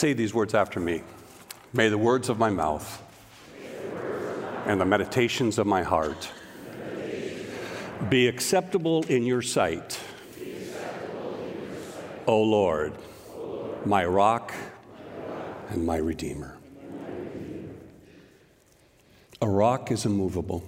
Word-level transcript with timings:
Say 0.00 0.14
these 0.14 0.32
words 0.32 0.54
after 0.54 0.80
me. 0.80 1.02
May 1.74 1.90
the 1.90 1.98
words 1.98 2.30
of 2.30 2.38
my 2.38 2.48
mouth 2.48 3.02
and 4.64 4.80
the 4.80 4.86
meditations 4.86 5.58
of 5.58 5.66
my 5.66 5.82
heart 5.82 6.30
be 8.08 8.26
acceptable 8.26 9.02
in 9.10 9.26
your 9.26 9.42
sight, 9.42 10.00
O 12.26 12.42
Lord, 12.42 12.94
my 13.84 14.06
rock 14.06 14.54
and 15.68 15.84
my 15.84 15.98
redeemer. 15.98 16.56
A 19.42 19.48
rock 19.50 19.90
is 19.90 20.06
immovable. 20.06 20.64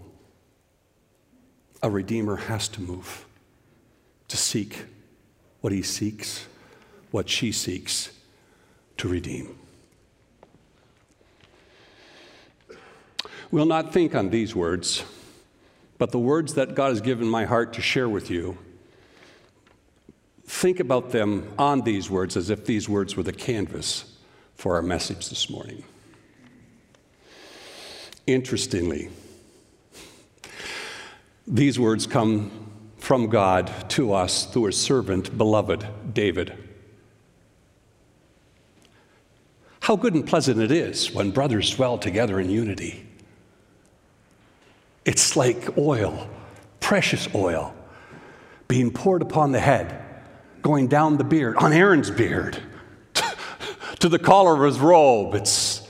A 1.83 1.89
redeemer 1.89 2.37
has 2.37 2.69
to 2.69 2.83
move 2.83 3.25
to 4.29 4.37
seek 4.37 4.85
what 5.63 5.73
he 5.73 5.81
seeks, 5.81 6.45
what 7.11 7.31
she 7.31 7.51
seeks 7.51 8.11
to 9.03 9.09
redeem. 9.09 9.59
We'll 13.51 13.67
not 13.67 13.93
think 13.93 14.15
on 14.15 14.31
these 14.31 14.55
words, 14.55 15.03
but 15.99 16.13
the 16.13 16.21
words 16.21 16.55
that 16.55 16.77
God 16.77 16.91
has 16.91 17.01
given 17.01 17.27
my 17.27 17.45
heart 17.45 17.73
to 17.73 17.83
share 17.83 18.09
with 18.09 18.31
you, 18.31 18.57
think 20.45 20.79
about 20.79 21.11
them 21.11 21.53
on 21.59 21.81
these 21.81 22.09
words 22.09 22.37
as 22.37 22.49
if 22.49 22.65
these 22.65 22.89
words 22.89 23.17
were 23.17 23.25
the 23.25 23.33
canvas 23.33 24.05
for 24.55 24.77
our 24.77 24.83
message 24.83 25.29
this 25.29 25.51
morning. 25.51 25.83
Interestingly, 28.29 29.09
these 31.45 31.77
words 31.77 32.07
come 32.07 32.71
from 32.99 33.29
God 33.29 33.69
to 33.91 34.13
us 34.13 34.47
through 34.47 34.67
his 34.67 34.81
servant, 34.81 35.37
beloved 35.37 36.15
David. 36.15 36.72
How 39.83 39.97
good 39.97 40.15
and 40.15 40.25
pleasant 40.25 40.61
it 40.61 40.71
is 40.71 41.11
when 41.13 41.33
brothers 41.33 41.75
dwell 41.75 41.99
together 41.99 42.39
in 42.39 42.49
unity. 42.49 43.05
It's 45.05 45.35
like 45.35 45.77
oil, 45.77 46.31
precious 46.79 47.27
oil, 47.35 47.75
being 48.69 48.93
poured 48.93 49.23
upon 49.23 49.51
the 49.51 49.59
head, 49.59 50.01
going 50.63 50.87
down 50.87 51.17
the 51.17 51.25
beard, 51.25 51.57
on 51.57 51.73
Aaron's 51.73 52.13
beard, 52.13 52.63
to 53.99 54.09
the 54.09 54.21
collar 54.21 54.55
of 54.55 54.73
his 54.73 54.79
robe. 54.79 55.35
It's, 55.35 55.85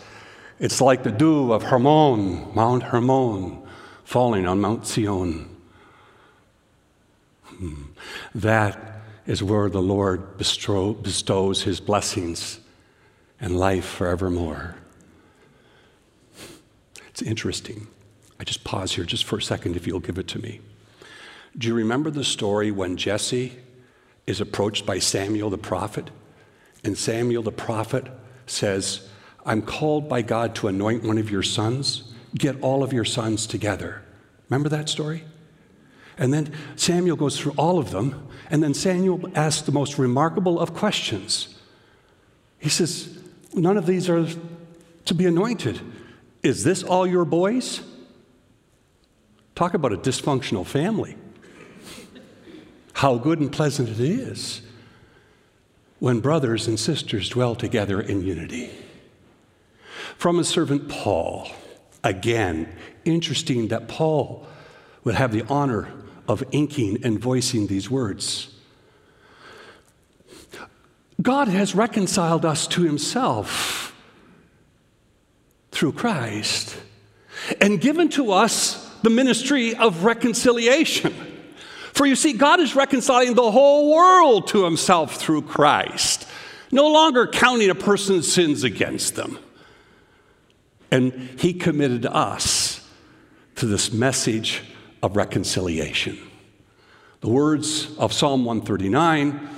it's 0.58 0.80
like 0.80 1.02
the 1.02 1.12
dew 1.12 1.52
of 1.52 1.64
Hermon, 1.64 2.54
Mount 2.54 2.84
Hermon, 2.84 3.62
falling 4.04 4.46
on 4.46 4.58
Mount 4.58 4.86
Zion. 4.86 5.54
Hmm. 7.44 7.82
That 8.34 9.02
is 9.26 9.42
where 9.42 9.68
the 9.68 9.82
Lord 9.82 10.38
bestow, 10.38 10.94
bestows 10.94 11.64
his 11.64 11.78
blessings 11.78 12.61
and 13.42 13.58
life 13.58 13.84
forevermore. 13.84 14.76
It's 17.08 17.20
interesting. 17.20 17.88
I 18.40 18.44
just 18.44 18.64
pause 18.64 18.92
here 18.92 19.04
just 19.04 19.24
for 19.24 19.36
a 19.36 19.42
second 19.42 19.76
if 19.76 19.86
you'll 19.86 20.00
give 20.00 20.16
it 20.16 20.28
to 20.28 20.38
me. 20.38 20.60
Do 21.58 21.68
you 21.68 21.74
remember 21.74 22.10
the 22.10 22.24
story 22.24 22.70
when 22.70 22.96
Jesse 22.96 23.52
is 24.26 24.40
approached 24.40 24.86
by 24.86 25.00
Samuel 25.00 25.50
the 25.50 25.58
prophet? 25.58 26.08
And 26.84 26.96
Samuel 26.96 27.42
the 27.42 27.52
prophet 27.52 28.06
says, 28.46 29.08
I'm 29.44 29.60
called 29.60 30.08
by 30.08 30.22
God 30.22 30.54
to 30.56 30.68
anoint 30.68 31.02
one 31.02 31.18
of 31.18 31.30
your 31.30 31.42
sons. 31.42 32.04
Get 32.34 32.60
all 32.62 32.82
of 32.82 32.92
your 32.92 33.04
sons 33.04 33.46
together. 33.46 34.02
Remember 34.48 34.68
that 34.70 34.88
story? 34.88 35.24
And 36.16 36.32
then 36.32 36.52
Samuel 36.76 37.16
goes 37.16 37.38
through 37.38 37.54
all 37.56 37.78
of 37.78 37.90
them, 37.90 38.28
and 38.50 38.62
then 38.62 38.72
Samuel 38.74 39.30
asks 39.34 39.62
the 39.62 39.72
most 39.72 39.98
remarkable 39.98 40.60
of 40.60 40.74
questions. 40.74 41.58
He 42.58 42.68
says, 42.68 43.21
None 43.54 43.76
of 43.76 43.86
these 43.86 44.08
are 44.08 44.26
to 45.04 45.14
be 45.14 45.26
anointed. 45.26 45.80
Is 46.42 46.64
this 46.64 46.82
all 46.82 47.06
your 47.06 47.24
boys? 47.24 47.82
Talk 49.54 49.74
about 49.74 49.92
a 49.92 49.96
dysfunctional 49.96 50.66
family. 50.66 51.16
How 52.94 53.16
good 53.16 53.40
and 53.40 53.52
pleasant 53.52 53.88
it 53.88 54.00
is 54.00 54.62
when 55.98 56.20
brothers 56.20 56.66
and 56.66 56.78
sisters 56.78 57.28
dwell 57.28 57.54
together 57.54 58.00
in 58.00 58.22
unity. 58.22 58.70
From 60.16 60.38
his 60.38 60.48
servant 60.48 60.88
Paul, 60.88 61.48
again, 62.02 62.74
interesting 63.04 63.68
that 63.68 63.88
Paul 63.88 64.46
would 65.04 65.14
have 65.14 65.32
the 65.32 65.42
honor 65.48 65.92
of 66.28 66.44
inking 66.52 67.04
and 67.04 67.18
voicing 67.20 67.66
these 67.66 67.90
words. 67.90 68.51
God 71.22 71.48
has 71.48 71.74
reconciled 71.74 72.44
us 72.44 72.66
to 72.68 72.82
himself 72.82 73.94
through 75.70 75.92
Christ 75.92 76.76
and 77.60 77.80
given 77.80 78.08
to 78.10 78.32
us 78.32 78.90
the 79.02 79.10
ministry 79.10 79.74
of 79.74 80.04
reconciliation. 80.04 81.14
For 81.92 82.06
you 82.06 82.16
see, 82.16 82.32
God 82.32 82.60
is 82.60 82.74
reconciling 82.74 83.34
the 83.34 83.50
whole 83.50 83.94
world 83.94 84.48
to 84.48 84.64
himself 84.64 85.16
through 85.16 85.42
Christ, 85.42 86.26
no 86.70 86.88
longer 86.88 87.26
counting 87.26 87.70
a 87.70 87.74
person's 87.74 88.32
sins 88.32 88.64
against 88.64 89.14
them. 89.14 89.38
And 90.90 91.12
he 91.38 91.52
committed 91.54 92.06
us 92.06 92.86
to 93.56 93.66
this 93.66 93.92
message 93.92 94.62
of 95.02 95.16
reconciliation. 95.16 96.18
The 97.20 97.28
words 97.28 97.96
of 97.98 98.12
Psalm 98.12 98.44
139 98.44 99.48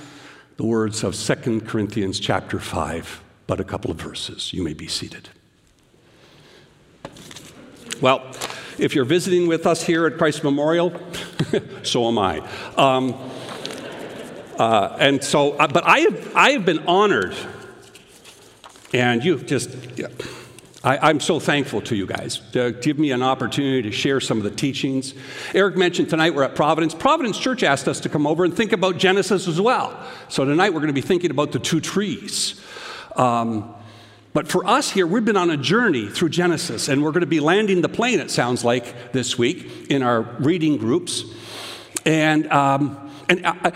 the 0.56 0.64
words 0.64 1.02
of 1.02 1.14
2 1.14 1.62
Corinthians 1.62 2.20
chapter 2.20 2.58
5, 2.58 3.22
but 3.46 3.60
a 3.60 3.64
couple 3.64 3.90
of 3.90 3.96
verses. 3.96 4.52
You 4.52 4.62
may 4.62 4.74
be 4.74 4.86
seated. 4.86 5.28
Well, 8.00 8.22
if 8.78 8.94
you're 8.94 9.04
visiting 9.04 9.46
with 9.46 9.66
us 9.66 9.82
here 9.82 10.06
at 10.06 10.18
Christ 10.18 10.44
Memorial, 10.44 10.92
so 11.82 12.08
am 12.08 12.18
I. 12.18 12.38
Um, 12.76 13.14
uh, 14.58 14.96
and 15.00 15.22
so, 15.22 15.52
uh, 15.52 15.66
but 15.66 15.84
I 15.84 16.00
have, 16.00 16.36
I 16.36 16.50
have 16.50 16.64
been 16.64 16.80
honored, 16.86 17.34
and 18.92 19.24
you've 19.24 19.46
just, 19.46 19.70
yeah, 19.96 20.08
I, 20.84 21.08
am 21.08 21.18
so 21.18 21.40
thankful 21.40 21.80
to 21.82 21.96
you 21.96 22.06
guys 22.06 22.42
to 22.52 22.72
give 22.72 22.98
me 22.98 23.10
an 23.10 23.22
opportunity 23.22 23.80
to 23.82 23.90
share 23.90 24.20
some 24.20 24.36
of 24.36 24.44
the 24.44 24.50
teachings. 24.50 25.14
Eric 25.54 25.78
mentioned 25.78 26.10
tonight 26.10 26.34
we're 26.34 26.42
at 26.42 26.54
Providence. 26.54 26.94
Providence 26.94 27.38
Church 27.38 27.62
asked 27.62 27.88
us 27.88 28.00
to 28.00 28.10
come 28.10 28.26
over 28.26 28.44
and 28.44 28.54
think 28.54 28.72
about 28.72 28.98
Genesis 28.98 29.48
as 29.48 29.58
well. 29.58 29.98
So 30.28 30.44
tonight 30.44 30.74
we're 30.74 30.80
going 30.80 30.88
to 30.88 30.92
be 30.92 31.00
thinking 31.00 31.30
about 31.30 31.52
the 31.52 31.58
two 31.58 31.80
trees. 31.80 32.60
Um, 33.16 33.74
but 34.34 34.48
for 34.48 34.66
us 34.66 34.90
here, 34.90 35.06
we've 35.06 35.24
been 35.24 35.38
on 35.38 35.48
a 35.48 35.56
journey 35.56 36.08
through 36.08 36.28
Genesis, 36.28 36.88
and 36.88 37.02
we're 37.02 37.12
going 37.12 37.22
to 37.22 37.26
be 37.26 37.40
landing 37.40 37.80
the 37.80 37.88
plane, 37.88 38.20
it 38.20 38.30
sounds 38.30 38.62
like, 38.62 39.12
this 39.12 39.38
week 39.38 39.90
in 39.90 40.02
our 40.02 40.20
reading 40.20 40.76
groups. 40.76 41.24
And, 42.04 42.50
um, 42.52 43.10
and 43.30 43.46
I, 43.46 43.72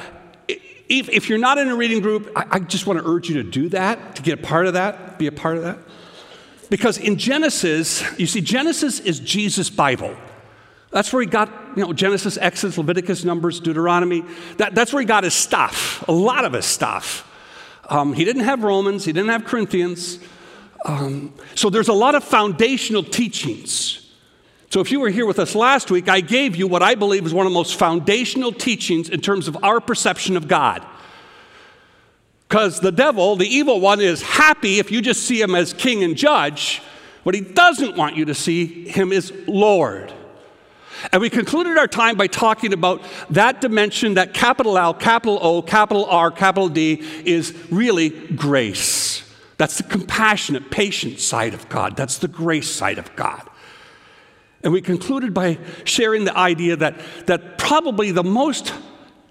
if, 0.88 1.08
if, 1.08 1.28
you're 1.30 1.38
not 1.38 1.56
in 1.56 1.69
a 1.69 1.76
reading 1.76 2.00
group, 2.00 2.30
I, 2.36 2.46
I 2.50 2.58
just 2.58 2.86
want 2.86 2.98
to 2.98 3.08
urge 3.08 3.30
you 3.30 3.42
to 3.42 3.48
do 3.48 3.70
that, 3.70 4.16
to 4.16 4.22
get 4.22 4.40
a 4.40 4.42
part 4.42 4.66
of 4.66 4.75
that, 4.75 5.19
be 5.19 5.26
a 5.26 5.32
part 5.32 5.56
of 5.56 5.62
that. 5.62 5.78
Because 6.71 6.99
in 6.99 7.17
Genesis, 7.17 8.05
you 8.19 8.27
see, 8.27 8.41
Genesis 8.41 9.01
is 9.01 9.21
Jesus' 9.21 9.71
Bible. 9.71 10.15
That's 10.91 11.12
where 11.12 11.23
he 11.23 11.29
got, 11.29 11.51
you 11.77 11.84
know, 11.84 11.93
Genesis, 11.93 12.39
Exodus, 12.39 12.79
Leviticus, 12.79 13.25
Numbers, 13.25 13.61
Deuteronomy. 13.61 14.25
That, 14.56 14.75
that's 14.75 14.93
where 14.93 15.01
he 15.01 15.06
got 15.06 15.25
his 15.25 15.34
stuff, 15.34 16.05
a 16.09 16.12
lot 16.12 16.45
of 16.45 16.53
his 16.53 16.65
stuff. 16.65 17.25
Um, 17.89 18.12
he 18.12 18.25
didn't 18.25 18.45
have 18.45 18.62
Romans, 18.62 19.05
he 19.05 19.12
didn't 19.12 19.31
have 19.31 19.45
Corinthians. 19.45 20.19
Um, 20.84 21.34
so 21.55 21.71
there's 21.71 21.89
a 21.89 21.95
lot 21.95 22.15
of 22.15 22.23
foundational 22.23 23.03
teachings. 23.03 24.06
So 24.71 24.81
if 24.81 24.93
you 24.93 25.00
were 25.00 25.09
here 25.09 25.27
with 25.27 25.39
us 25.39 25.55
last 25.55 25.91
week, 25.91 26.09
I 26.09 26.21
gave 26.21 26.55
you 26.55 26.67
what 26.67 26.83
I 26.83 26.95
believe 26.95 27.25
is 27.25 27.33
one 27.33 27.47
of 27.47 27.53
the 27.53 27.55
most 27.59 27.77
foundational 27.79 28.53
teachings 28.53 29.09
in 29.09 29.21
terms 29.21 29.49
of 29.49 29.56
our 29.62 29.81
perception 29.81 30.37
of 30.37 30.47
God. 30.47 30.85
Because 32.48 32.81
the 32.81 32.92
devil, 32.92 33.36
the 33.36 33.47
evil 33.47 33.78
one, 33.78 34.00
is 34.00 34.22
happy 34.22 34.78
if 34.78 34.90
you 34.90 35.02
just 35.02 35.25
see 35.25 35.40
him 35.40 35.55
as 35.55 35.75
king 35.75 36.02
and 36.02 36.17
judge. 36.17 36.81
What 37.23 37.34
he 37.34 37.43
doesn't 37.43 37.94
want 37.94 38.17
you 38.17 38.25
to 38.25 38.34
see 38.34 38.88
him 38.88 39.12
is 39.12 39.32
Lord. 39.46 40.12
And 41.12 41.20
we 41.20 41.28
concluded 41.28 41.76
our 41.76 41.87
time 41.87 42.17
by 42.17 42.26
talking 42.26 42.73
about 42.73 43.02
that 43.31 43.61
dimension, 43.61 44.14
that 44.14 44.32
capital 44.32 44.78
L, 44.78 44.94
capital 44.94 45.38
O, 45.43 45.61
capital 45.61 46.06
R, 46.06 46.31
capital 46.31 46.70
D 46.70 47.02
is 47.25 47.55
really 47.70 48.08
grace. 48.11 49.23
That's 49.58 49.76
the 49.76 49.84
compassionate, 49.84 50.70
patient 50.70 51.20
side 51.20 51.52
of 51.52 51.69
God. 51.69 51.96
That's 51.96 52.19
the 52.19 52.28
grace 52.28 52.70
side 52.70 52.99
of 52.99 53.14
God. 53.14 53.46
And 54.64 54.73
we 54.73 54.81
concluded 54.81 55.34
by 55.34 55.58
sharing 55.84 56.25
the 56.25 56.37
idea 56.37 56.76
that, 56.76 56.99
that 57.26 57.58
probably 57.58 58.11
the 58.11 58.25
most 58.25 58.73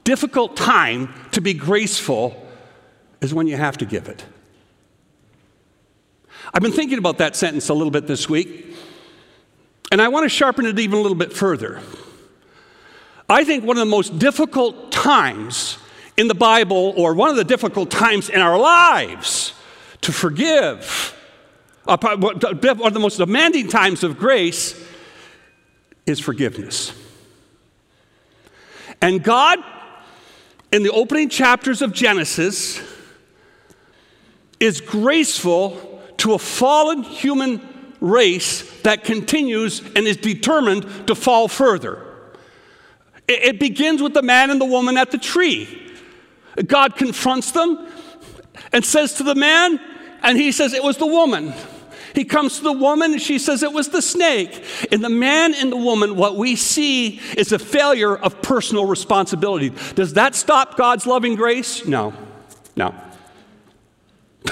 difficult 0.03 0.55
time 0.55 1.13
to 1.31 1.41
be 1.41 1.53
graceful 1.53 2.46
is 3.21 3.33
when 3.33 3.47
you 3.47 3.57
have 3.57 3.77
to 3.77 3.85
give 3.85 4.07
it. 4.07 4.25
I've 6.53 6.61
been 6.61 6.71
thinking 6.71 6.97
about 6.97 7.17
that 7.17 7.35
sentence 7.35 7.69
a 7.69 7.73
little 7.73 7.91
bit 7.91 8.07
this 8.07 8.29
week, 8.29 8.75
and 9.91 10.01
I 10.01 10.07
want 10.07 10.23
to 10.23 10.29
sharpen 10.29 10.65
it 10.65 10.79
even 10.79 10.97
a 10.97 11.01
little 11.01 11.17
bit 11.17 11.33
further. 11.33 11.81
I 13.29 13.43
think 13.43 13.63
one 13.63 13.77
of 13.77 13.81
the 13.81 13.91
most 13.91 14.19
difficult 14.19 14.91
times 14.91 15.77
in 16.15 16.27
the 16.27 16.35
Bible, 16.35 16.93
or 16.95 17.13
one 17.13 17.29
of 17.29 17.35
the 17.35 17.43
difficult 17.43 17.91
times 17.91 18.29
in 18.29 18.39
our 18.39 18.57
lives 18.57 19.53
to 20.01 20.11
forgive, 20.11 21.13
one 21.83 21.99
of 22.03 22.93
the 22.93 22.99
most 22.99 23.17
demanding 23.17 23.67
times 23.67 24.03
of 24.03 24.17
grace 24.17 24.81
is 26.05 26.19
forgiveness. 26.19 26.93
And 29.01 29.23
God, 29.23 29.59
in 30.71 30.83
the 30.83 30.91
opening 30.91 31.29
chapters 31.29 31.81
of 31.81 31.91
Genesis, 31.91 32.81
is 34.59 34.81
graceful 34.81 36.01
to 36.17 36.33
a 36.33 36.39
fallen 36.39 37.03
human 37.03 37.61
race 37.99 38.81
that 38.81 39.03
continues 39.03 39.81
and 39.95 40.07
is 40.07 40.17
determined 40.17 41.07
to 41.07 41.15
fall 41.15 41.47
further. 41.47 42.03
It 43.27 43.59
begins 43.59 44.01
with 44.01 44.13
the 44.13 44.21
man 44.21 44.49
and 44.49 44.61
the 44.61 44.65
woman 44.65 44.97
at 44.97 45.11
the 45.11 45.17
tree. 45.17 45.93
God 46.65 46.95
confronts 46.95 47.51
them 47.51 47.87
and 48.71 48.85
says 48.85 49.13
to 49.15 49.23
the 49.23 49.35
man, 49.35 49.79
and 50.23 50.37
he 50.37 50.51
says, 50.51 50.73
It 50.73 50.83
was 50.83 50.97
the 50.97 51.05
woman. 51.05 51.53
He 52.17 52.25
comes 52.25 52.57
to 52.57 52.63
the 52.63 52.73
woman 52.73 53.11
and 53.13 53.21
she 53.21 53.37
says 53.37 53.61
it 53.61 53.71
was 53.71 53.89
the 53.89 54.01
snake. 54.01 54.63
In 54.91 55.01
the 55.01 55.09
man 55.09 55.53
and 55.53 55.71
the 55.71 55.77
woman, 55.77 56.15
what 56.15 56.35
we 56.35 56.55
see 56.55 57.21
is 57.37 57.51
a 57.51 57.59
failure 57.59 58.15
of 58.15 58.41
personal 58.41 58.85
responsibility. 58.85 59.71
Does 59.93 60.13
that 60.13 60.33
stop 60.33 60.77
God's 60.77 61.05
loving 61.05 61.35
grace? 61.35 61.85
No, 61.85 62.15
no. 62.75 62.95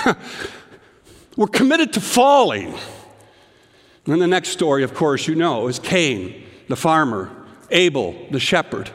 We're 1.38 1.48
committed 1.48 1.94
to 1.94 2.02
falling. 2.02 2.76
And 4.06 4.22
the 4.22 4.28
next 4.28 4.50
story, 4.50 4.84
of 4.84 4.94
course, 4.94 5.28
you 5.28 5.36
know, 5.36 5.68
is 5.68 5.80
Cain, 5.80 6.44
the 6.68 6.76
farmer, 6.76 7.32
Abel, 7.72 8.16
the 8.32 8.40
shepherd. 8.40 8.92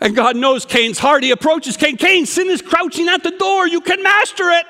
And 0.00 0.14
God 0.14 0.36
knows 0.36 0.64
Cain's 0.64 0.98
heart. 0.98 1.22
He 1.22 1.30
approaches 1.32 1.76
Cain. 1.76 1.96
Cain, 1.96 2.24
sin 2.24 2.48
is 2.48 2.62
crouching 2.62 3.08
at 3.08 3.22
the 3.22 3.32
door. 3.32 3.66
You 3.66 3.80
can 3.80 4.02
master 4.02 4.50
it. 4.50 4.66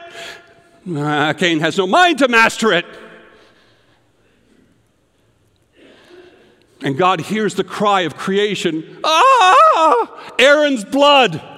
Uh, 0.97 1.33
Cain 1.35 1.61
has 1.61 1.77
no 1.77 1.87
mind 1.87 2.19
to 2.19 2.29
master 2.29 2.73
it. 2.73 2.87
And 6.81 6.97
God 6.97 7.21
hears 7.21 7.55
the 7.55 7.65
cry 7.65 8.03
of 8.03 8.17
creation 8.17 9.01
Ah! 9.05 10.35
Aaron's 10.39 10.85
blood. 10.85 11.58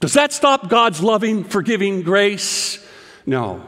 Does 0.00 0.12
that 0.12 0.32
stop 0.32 0.68
God's 0.68 1.02
loving, 1.02 1.44
forgiving 1.44 2.02
grace? 2.02 2.84
No. 3.26 3.64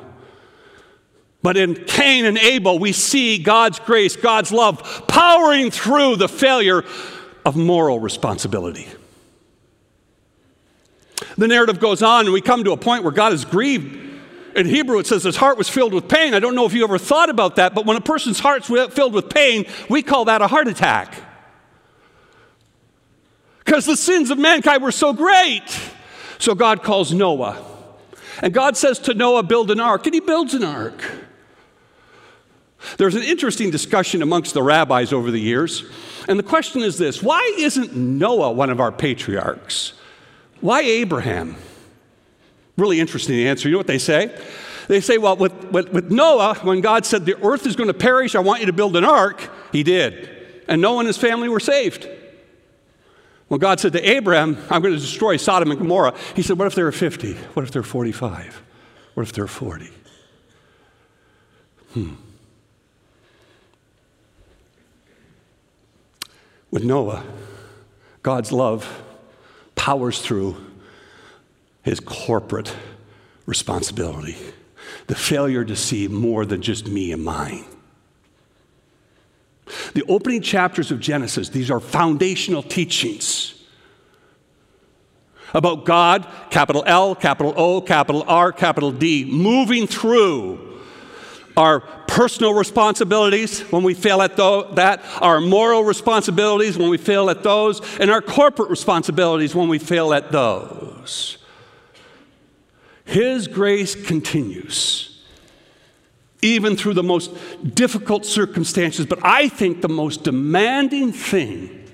But 1.43 1.57
in 1.57 1.75
Cain 1.87 2.25
and 2.25 2.39
Abel, 2.39 2.79
we 2.79 2.93
see 2.93 3.39
God's 3.39 3.79
grace, 3.79 4.15
God's 4.15 4.53
love 4.53 5.05
powering 5.09 5.71
through 5.71 6.17
the 6.17 6.29
failure 6.29 6.85
of 7.45 7.57
moral 7.57 7.99
responsibility. 7.99 8.87
The 11.37 11.49
narrative 11.49 11.81
goes 11.81 12.03
on, 12.03 12.27
and 12.27 12.33
we 12.33 12.41
come 12.41 12.65
to 12.65 12.73
a 12.73 12.77
point 12.77 13.03
where 13.03 13.13
God 13.13 13.33
is 13.33 13.45
grieved. 13.45 13.97
In 14.55 14.67
Hebrew, 14.67 14.99
it 14.99 15.07
says 15.07 15.23
his 15.23 15.37
heart 15.37 15.57
was 15.57 15.69
filled 15.69 15.95
with 15.95 16.09
pain. 16.09 16.35
I 16.35 16.41
don't 16.41 16.55
know 16.55 16.67
if 16.67 16.75
you 16.75 16.85
ever 16.85 16.99
thought 16.99 17.31
about 17.31 17.57
that, 17.57 17.75
but 17.75 17.87
when 17.87 17.97
a 17.97 18.01
person's 18.01 18.39
heart's 18.39 18.67
filled 18.67 19.15
with 19.15 19.31
pain, 19.31 19.65
we 19.89 20.03
call 20.03 20.27
that 20.27 20.43
a 20.43 20.47
heart 20.47 20.69
attack. 20.69 21.15
Because 23.65 23.87
the 23.87 23.97
sins 23.97 24.31
of 24.31 24.39
mankind 24.39 24.83
were 24.83 24.93
so 24.93 25.13
great. 25.13 25.80
So 26.41 26.55
God 26.55 26.83
calls 26.83 27.13
Noah. 27.13 27.65
And 28.43 28.53
God 28.53 28.77
says 28.77 28.99
to 29.01 29.15
Noah, 29.15 29.43
Build 29.43 29.71
an 29.71 29.79
ark. 29.79 30.07
And 30.07 30.15
he 30.15 30.21
builds 30.21 30.55
an 30.55 30.65
ark. 30.65 31.05
There's 32.97 33.15
an 33.15 33.23
interesting 33.23 33.71
discussion 33.71 34.23
amongst 34.23 34.55
the 34.55 34.63
rabbis 34.63 35.13
over 35.13 35.31
the 35.31 35.39
years. 35.39 35.85
And 36.29 36.39
the 36.39 36.43
question 36.43 36.81
is 36.81 36.97
this 36.97 37.23
why 37.23 37.55
isn't 37.59 37.95
Noah 37.95 38.53
one 38.53 38.71
of 38.71 38.81
our 38.81 38.91
patriarchs? 38.91 39.93
Why 40.61 40.81
Abraham? 40.81 41.57
Really 42.77 43.01
interesting 43.01 43.39
answer. 43.47 43.69
You 43.69 43.75
know 43.75 43.79
what 43.79 43.87
they 43.87 43.99
say? 43.99 44.35
They 44.89 45.01
say, 45.01 45.19
well, 45.19 45.37
with, 45.37 45.53
with, 45.71 45.91
with 45.93 46.11
Noah, 46.11 46.55
when 46.63 46.81
God 46.81 47.05
said 47.07 47.25
the 47.25 47.41
earth 47.45 47.67
is 47.67 47.77
going 47.77 47.89
to 47.89 47.95
perish, 47.95 48.35
I 48.35 48.41
want 48.41 48.61
you 48.61 48.67
to 48.67 48.73
build 48.73 48.97
an 48.97 49.05
ark, 49.05 49.49
he 49.73 49.83
did. 49.83 50.29
And 50.67 50.81
Noah 50.81 51.01
and 51.01 51.07
his 51.07 51.19
family 51.19 51.49
were 51.49 51.61
saved. 51.61 52.09
When 53.51 53.59
God 53.59 53.81
said 53.81 53.95
to 53.95 54.09
Abraham, 54.09 54.57
I'm 54.71 54.81
going 54.81 54.95
to 54.95 55.01
destroy 55.01 55.37
Sodom 55.37 55.73
and 55.73 55.81
Gomorrah, 55.81 56.15
he 56.37 56.43
said, 56.43 56.57
What 56.57 56.69
if 56.69 56.77
there 56.77 56.87
are 56.87 56.93
50? 56.93 57.35
What 57.35 57.65
if 57.65 57.73
there 57.73 57.81
are 57.81 57.83
45? 57.83 58.63
What 59.15 59.25
if 59.25 59.33
there 59.33 59.43
are 59.43 59.49
40? 59.49 59.91
Hmm. 61.93 62.13
With 66.71 66.85
Noah, 66.85 67.25
God's 68.23 68.53
love 68.53 69.03
powers 69.75 70.23
through 70.23 70.57
his 71.83 71.99
corporate 71.99 72.73
responsibility, 73.47 74.37
the 75.09 75.17
failure 75.17 75.65
to 75.65 75.75
see 75.75 76.07
more 76.07 76.47
than 76.47 76.63
just 76.63 76.87
me 76.87 77.11
and 77.11 77.25
mine. 77.25 77.65
The 79.95 80.05
opening 80.09 80.43
chapters 80.43 80.91
of 80.91 81.01
Genesis, 81.01 81.49
these 81.49 81.71
are 81.71 81.81
foundational 81.81 82.63
teachings 82.63 83.55
about 85.53 85.85
God, 85.85 86.27
capital 86.51 86.85
L, 86.87 87.15
capital 87.15 87.53
O, 87.57 87.81
capital 87.81 88.25
R, 88.27 88.53
capital 88.53 88.93
D, 88.93 89.25
moving 89.25 89.87
through 89.87 90.81
our 91.57 91.81
personal 91.81 92.55
responsibilities 92.55 93.61
when 93.71 93.83
we 93.83 93.95
fail 93.95 94.23
at 94.23 94.37
that, 94.37 95.03
our 95.21 95.41
moral 95.41 95.85
responsibilities 95.85 96.79
when 96.79 96.89
we 96.89 96.99
fail 96.99 97.31
at 97.31 97.43
those, 97.43 97.81
and 97.99 98.11
our 98.11 98.23
corporate 98.23 98.71
responsibilities 98.71 99.55
when 99.55 99.69
we 99.69 99.79
fail 99.79 100.15
at 100.15 100.33
those. 100.33 101.39
His 103.05 103.49
grace 103.49 103.95
continues 103.95 105.10
even 106.43 106.77
through 106.77 106.95
the 106.95 107.03
most 107.03 107.33
difficult 107.75 108.25
circumstances. 108.25 109.07
But 109.07 109.21
I 109.23 109.49
think 109.49 109.83
the 109.83 109.89
most 109.89 110.25
demanding 110.25 111.13
thing, 111.13 111.89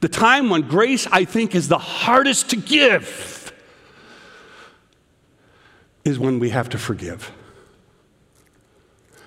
the 0.00 0.08
time 0.08 0.50
when 0.50 0.62
grace, 0.62 1.06
I 1.10 1.24
think, 1.24 1.54
is 1.54 1.68
the 1.68 1.78
hardest 1.78 2.50
to 2.50 2.56
give, 2.56 3.52
is 6.04 6.18
when 6.18 6.38
we 6.38 6.50
have 6.50 6.68
to 6.70 6.78
forgive. 6.78 7.32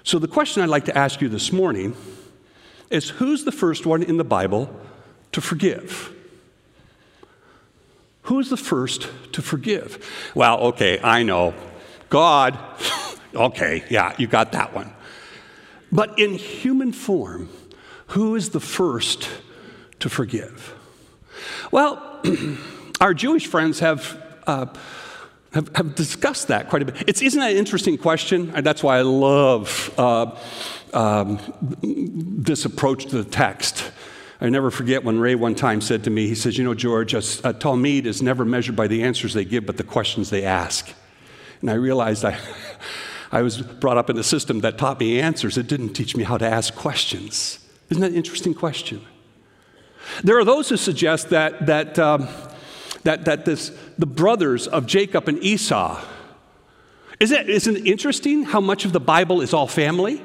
So, 0.04 0.20
the 0.20 0.28
question 0.28 0.64
I'd 0.64 0.70
like 0.70 0.86
to 0.86 0.98
ask 0.98 1.22
you 1.22 1.28
this 1.28 1.52
morning 1.52 1.96
is 2.90 3.10
who's 3.10 3.44
the 3.44 3.52
first 3.52 3.86
one 3.86 4.04
in 4.04 4.18
the 4.18 4.24
Bible 4.24 4.74
to 5.34 5.42
forgive? 5.42 6.14
Who's 8.24 8.50
the 8.50 8.58
first 8.58 9.10
to 9.34 9.42
forgive? 9.42 10.32
Well, 10.36 10.60
okay, 10.60 11.00
I 11.02 11.24
know. 11.24 11.54
God, 12.10 12.58
okay, 13.38 13.84
yeah, 13.90 14.14
you 14.18 14.28
got 14.28 14.52
that 14.52 14.74
one. 14.74 14.94
But 15.92 16.20
in 16.20 16.34
human 16.34 16.92
form, 16.92 17.50
who 18.08 18.36
is 18.36 18.50
the 18.50 18.60
first 18.60 19.30
to 20.00 20.10
forgive? 20.10 20.74
Well, 21.72 22.22
our 23.02 23.14
Jewish 23.14 23.48
friends 23.48 23.80
have. 23.80 24.24
Uh, 24.46 24.68
have, 25.54 25.76
have 25.76 25.96
discussed 25.96 26.50
that 26.50 26.70
quite 26.70 26.84
a 26.84 26.86
bit. 26.86 27.04
It's, 27.08 27.22
isn't 27.22 27.40
that 27.40 27.52
an 27.52 27.58
interesting 27.58 27.98
question? 27.98 28.52
That's 28.52 28.84
why 28.84 28.98
I 28.98 29.02
love 29.02 29.92
uh, 29.98 30.36
um, 30.94 31.40
this 31.82 32.66
approach 32.66 33.06
to 33.08 33.24
the 33.24 33.30
text. 33.30 33.92
I 34.40 34.50
never 34.50 34.70
forget 34.70 35.04
when 35.04 35.20
Ray 35.20 35.36
one 35.36 35.56
time 35.56 35.82
said 35.82 36.04
to 36.04 36.10
me, 36.10 36.28
he 36.28 36.36
says, 36.36 36.58
You 36.58 36.64
know, 36.64 36.76
George, 36.76 37.14
a, 37.14 37.24
a 37.44 37.54
Talmud 37.54 38.06
is 38.06 38.22
never 38.22 38.46
measured 38.46 38.76
by 38.76 38.88
the 38.88 39.04
answers 39.04 39.34
they 39.34 39.46
give, 39.46 39.66
but 39.66 39.78
the 39.78 39.84
questions 39.84 40.30
they 40.30 40.44
ask. 40.44 40.94
And 41.62 41.72
I 41.72 41.74
realized 41.74 42.24
I, 42.24 42.38
I 43.32 43.42
was 43.42 43.62
brought 43.62 43.98
up 43.98 44.10
in 44.10 44.18
a 44.18 44.24
system 44.24 44.62
that 44.62 44.78
taught 44.78 45.00
me 45.00 45.20
answers, 45.20 45.58
it 45.58 45.68
didn't 45.68 45.94
teach 45.94 46.16
me 46.16 46.24
how 46.24 46.38
to 46.38 46.48
ask 46.48 46.74
questions. 46.76 47.60
Isn't 47.90 48.02
that 48.02 48.12
an 48.12 48.16
interesting 48.16 48.54
question? 48.54 49.06
There 50.24 50.38
are 50.38 50.46
those 50.46 50.70
who 50.70 50.78
suggest 50.78 51.30
that, 51.30 51.66
that 51.66 52.00
um, 52.00 52.28
that, 53.08 53.24
that 53.24 53.46
this, 53.46 53.72
the 53.98 54.06
brothers 54.06 54.68
of 54.68 54.86
Jacob 54.86 55.30
and 55.30 55.42
Esau, 55.42 56.02
isn't, 57.22 57.50
isn't 57.50 57.78
it 57.78 57.88
interesting 57.88 58.44
how 58.44 58.60
much 58.60 58.84
of 58.84 58.92
the 58.92 59.00
Bible 59.00 59.40
is 59.40 59.54
all 59.54 59.66
family? 59.66 60.22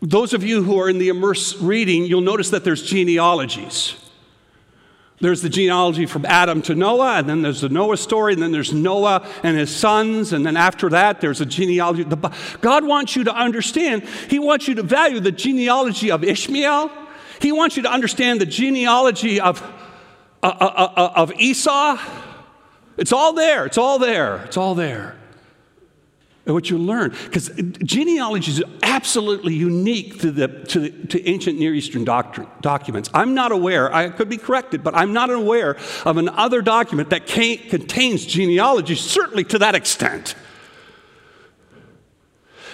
Those 0.00 0.32
of 0.32 0.44
you 0.44 0.62
who 0.62 0.78
are 0.80 0.88
in 0.88 0.98
the 0.98 1.08
immerse 1.08 1.60
reading, 1.60 2.04
you'll 2.04 2.20
notice 2.20 2.50
that 2.50 2.62
there's 2.62 2.82
genealogies. 2.82 3.96
There's 5.22 5.40
the 5.40 5.48
genealogy 5.48 6.06
from 6.06 6.26
Adam 6.26 6.62
to 6.62 6.74
Noah, 6.74 7.18
and 7.18 7.28
then 7.28 7.42
there's 7.42 7.60
the 7.60 7.68
Noah 7.68 7.96
story, 7.96 8.32
and 8.32 8.42
then 8.42 8.50
there's 8.50 8.72
Noah 8.72 9.24
and 9.44 9.56
his 9.56 9.74
sons, 9.74 10.32
and 10.32 10.44
then 10.44 10.56
after 10.56 10.88
that, 10.88 11.20
there's 11.20 11.40
a 11.40 11.46
genealogy. 11.46 12.04
God 12.60 12.84
wants 12.84 13.14
you 13.14 13.22
to 13.22 13.32
understand, 13.32 14.02
He 14.28 14.40
wants 14.40 14.66
you 14.66 14.74
to 14.74 14.82
value 14.82 15.20
the 15.20 15.30
genealogy 15.30 16.10
of 16.10 16.24
Ishmael. 16.24 16.90
He 17.40 17.52
wants 17.52 17.76
you 17.76 17.84
to 17.84 17.88
understand 17.92 18.40
the 18.40 18.46
genealogy 18.46 19.40
of 19.40 19.62
uh, 20.42 20.46
uh, 20.48 20.92
uh, 20.96 21.12
of 21.14 21.32
Esau. 21.38 21.98
It's 22.96 23.12
all 23.12 23.32
there. 23.32 23.64
It's 23.64 23.78
all 23.78 24.00
there. 24.00 24.38
It's 24.38 24.56
all 24.56 24.74
there. 24.74 25.16
What 26.44 26.70
you 26.70 26.78
learn. 26.78 27.14
Because 27.24 27.50
genealogy 27.84 28.50
is 28.50 28.64
absolutely 28.82 29.54
unique 29.54 30.20
to, 30.20 30.30
the, 30.30 30.48
to, 30.48 30.80
the, 30.80 30.90
to 31.08 31.28
ancient 31.28 31.58
Near 31.58 31.72
Eastern 31.72 32.04
doctrine, 32.04 32.48
documents. 32.60 33.08
I'm 33.14 33.34
not 33.34 33.52
aware, 33.52 33.94
I 33.94 34.08
could 34.10 34.28
be 34.28 34.38
corrected, 34.38 34.82
but 34.82 34.94
I'm 34.94 35.12
not 35.12 35.30
aware 35.30 35.76
of 36.04 36.16
another 36.16 36.60
document 36.62 37.10
that 37.10 37.26
contains 37.26 38.26
genealogy, 38.26 38.96
certainly 38.96 39.44
to 39.44 39.58
that 39.60 39.74
extent. 39.74 40.34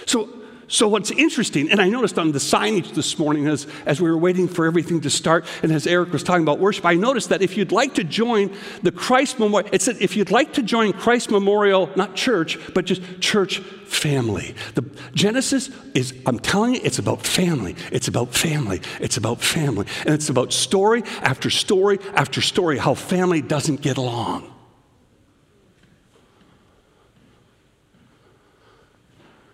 So 0.07 0.38
so, 0.71 0.87
what's 0.87 1.09
interesting, 1.09 1.71
and 1.71 1.81
I 1.81 1.89
noticed 1.89 2.19
on 2.19 2.31
the 2.31 2.37
signage 2.37 2.93
this 2.93 3.17
morning 3.17 3.47
as, 3.47 3.65
as 3.87 3.99
we 3.99 4.07
were 4.07 4.17
waiting 4.17 4.47
for 4.47 4.67
everything 4.67 5.01
to 5.01 5.09
start, 5.09 5.47
and 5.63 5.71
as 5.71 5.87
Eric 5.87 6.13
was 6.13 6.21
talking 6.21 6.43
about 6.43 6.59
worship, 6.59 6.85
I 6.85 6.93
noticed 6.93 7.29
that 7.29 7.41
if 7.41 7.57
you'd 7.57 7.71
like 7.71 7.95
to 7.95 8.03
join 8.03 8.55
the 8.83 8.91
Christ 8.91 9.39
Memorial, 9.39 9.67
it 9.73 9.81
said 9.81 9.97
if 9.99 10.15
you'd 10.15 10.29
like 10.29 10.53
to 10.53 10.61
join 10.61 10.93
Christ 10.93 11.31
Memorial, 11.31 11.89
not 11.95 12.15
church, 12.15 12.59
but 12.75 12.85
just 12.85 13.01
church 13.19 13.57
family. 13.59 14.53
The 14.75 14.83
Genesis 15.15 15.71
is, 15.95 16.13
I'm 16.27 16.37
telling 16.37 16.75
you, 16.75 16.81
it's 16.83 16.99
about 16.99 17.25
family. 17.25 17.75
It's 17.91 18.07
about 18.07 18.35
family. 18.35 18.79
It's 18.99 19.17
about 19.17 19.41
family. 19.41 19.87
And 20.05 20.13
it's 20.13 20.29
about 20.29 20.53
story 20.53 21.01
after 21.21 21.49
story 21.49 21.97
after 22.13 22.41
story 22.41 22.77
how 22.77 22.93
family 22.93 23.41
doesn't 23.41 23.81
get 23.81 23.97
along. 23.97 24.58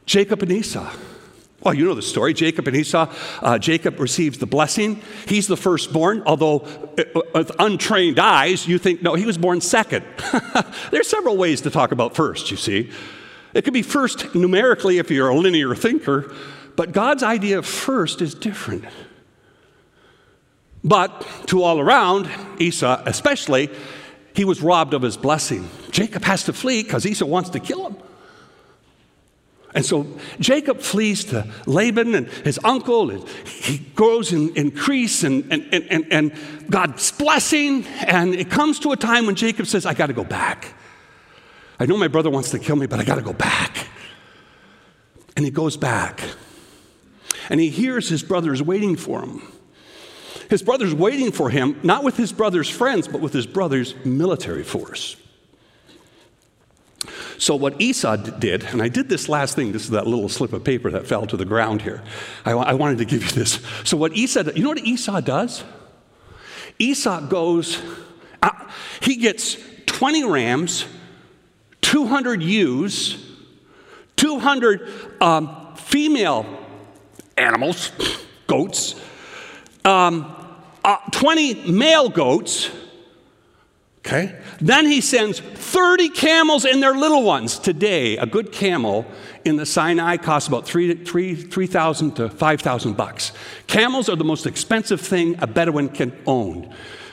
Jacob 0.05 0.41
and 0.43 0.51
Esau. 0.51 0.91
Well, 1.61 1.73
you 1.73 1.85
know 1.85 1.95
the 1.95 2.01
story 2.03 2.35
Jacob 2.35 2.67
and 2.67 2.77
Esau. 2.77 3.11
Uh, 3.41 3.57
Jacob 3.57 3.99
receives 3.99 4.37
the 4.37 4.45
blessing. 4.45 5.01
He's 5.27 5.47
the 5.47 5.57
firstborn, 5.57 6.21
although 6.27 6.59
uh, 6.59 7.21
with 7.33 7.51
untrained 7.57 8.19
eyes, 8.19 8.67
you 8.67 8.77
think, 8.77 9.01
no, 9.01 9.15
he 9.15 9.25
was 9.25 9.37
born 9.37 9.61
second. 9.61 10.05
There's 10.91 11.07
several 11.07 11.37
ways 11.37 11.61
to 11.61 11.71
talk 11.71 11.91
about 11.91 12.15
first, 12.15 12.51
you 12.51 12.57
see. 12.57 12.91
It 13.55 13.63
could 13.63 13.73
be 13.73 13.81
first 13.81 14.35
numerically 14.35 14.99
if 14.99 15.09
you're 15.09 15.29
a 15.29 15.35
linear 15.35 15.73
thinker, 15.73 16.31
but 16.75 16.91
God's 16.91 17.23
idea 17.23 17.57
of 17.57 17.65
first 17.65 18.21
is 18.21 18.35
different. 18.35 18.85
But 20.83 21.25
to 21.47 21.63
all 21.63 21.79
around, 21.79 22.29
Esau 22.59 23.01
especially, 23.07 23.71
he 24.35 24.45
was 24.45 24.61
robbed 24.61 24.93
of 24.93 25.01
his 25.01 25.17
blessing. 25.17 25.67
Jacob 25.89 26.23
has 26.25 26.43
to 26.43 26.53
flee 26.53 26.83
because 26.83 27.07
Esau 27.07 27.25
wants 27.25 27.49
to 27.51 27.59
kill 27.59 27.89
him. 27.89 27.97
And 29.75 29.85
so 29.85 30.07
Jacob 30.39 30.79
flees 30.79 31.25
to 31.25 31.45
Laban 31.65 32.15
and 32.15 32.29
his 32.29 32.57
uncle, 32.63 33.11
and 33.11 33.27
he 33.45 33.79
grows 33.93 34.31
in 34.31 34.55
increase 34.55 35.23
and, 35.23 35.45
and, 35.51 35.67
and, 35.91 36.07
and 36.09 36.31
God's 36.69 37.11
blessing. 37.11 37.85
And 38.07 38.33
it 38.33 38.49
comes 38.49 38.79
to 38.79 38.93
a 38.93 38.95
time 38.95 39.25
when 39.25 39.35
Jacob 39.35 39.67
says, 39.67 39.85
I 39.85 39.93
got 39.93 40.07
to 40.07 40.13
go 40.13 40.23
back. 40.23 40.73
I 41.77 41.85
know 41.85 41.97
my 41.97 42.07
brother 42.07 42.29
wants 42.29 42.51
to 42.51 42.59
kill 42.59 42.77
me, 42.77 42.87
but 42.87 43.01
I 43.01 43.03
got 43.03 43.15
to 43.15 43.21
go 43.21 43.33
back. 43.33 43.89
And 45.35 45.43
he 45.43 45.51
goes 45.51 45.75
back. 45.75 46.23
And 47.49 47.59
he 47.59 47.69
hears 47.69 48.07
his 48.07 48.23
brothers 48.23 48.63
waiting 48.63 48.95
for 48.95 49.21
him. 49.21 49.41
His 50.49 50.63
brother's 50.63 50.93
waiting 50.93 51.33
for 51.33 51.49
him, 51.49 51.77
not 51.83 52.05
with 52.05 52.15
his 52.15 52.31
brother's 52.31 52.69
friends, 52.69 53.09
but 53.09 53.19
with 53.19 53.33
his 53.33 53.45
brother's 53.45 53.93
military 54.05 54.63
force. 54.63 55.17
So, 57.37 57.55
what 57.55 57.79
Esau 57.81 58.15
did, 58.15 58.63
and 58.63 58.81
I 58.81 58.87
did 58.87 59.09
this 59.09 59.27
last 59.27 59.55
thing, 59.55 59.71
this 59.71 59.83
is 59.83 59.89
that 59.91 60.07
little 60.07 60.29
slip 60.29 60.53
of 60.53 60.63
paper 60.63 60.89
that 60.91 61.05
fell 61.05 61.25
to 61.27 61.37
the 61.37 61.45
ground 61.45 61.81
here. 61.81 62.01
I, 62.45 62.51
I 62.51 62.73
wanted 62.73 62.97
to 62.99 63.05
give 63.05 63.23
you 63.23 63.29
this. 63.29 63.59
So, 63.83 63.97
what 63.97 64.13
Esau, 64.13 64.43
you 64.55 64.63
know 64.63 64.69
what 64.69 64.79
Esau 64.79 65.19
does? 65.21 65.63
Esau 66.79 67.21
goes, 67.27 67.81
uh, 68.41 68.49
he 69.01 69.17
gets 69.17 69.57
20 69.85 70.23
rams, 70.25 70.85
200 71.81 72.41
ewes, 72.41 73.17
200 74.15 75.21
um, 75.21 75.75
female 75.75 76.45
animals, 77.37 77.91
goats, 78.47 78.95
um, 79.83 80.33
uh, 80.83 80.97
20 81.11 81.71
male 81.71 82.09
goats, 82.09 82.69
Okay? 84.05 84.35
Then 84.61 84.85
he 84.85 85.01
sends 85.01 85.39
30 85.39 86.09
camels 86.09 86.63
and 86.63 86.81
their 86.81 86.93
little 86.93 87.23
ones. 87.23 87.57
Today, 87.57 88.17
a 88.17 88.27
good 88.27 88.51
camel 88.51 89.05
in 89.43 89.55
the 89.55 89.65
Sinai 89.65 90.17
costs 90.17 90.47
about 90.47 90.67
3,000 90.67 91.05
3, 91.05 91.35
3, 91.35 92.11
to 92.11 92.29
5,000 92.29 92.93
bucks. 92.93 93.31
Camels 93.65 94.07
are 94.07 94.15
the 94.15 94.23
most 94.23 94.45
expensive 94.45 95.01
thing 95.01 95.35
a 95.41 95.47
Bedouin 95.47 95.89
can 95.89 96.13
own. 96.27 96.71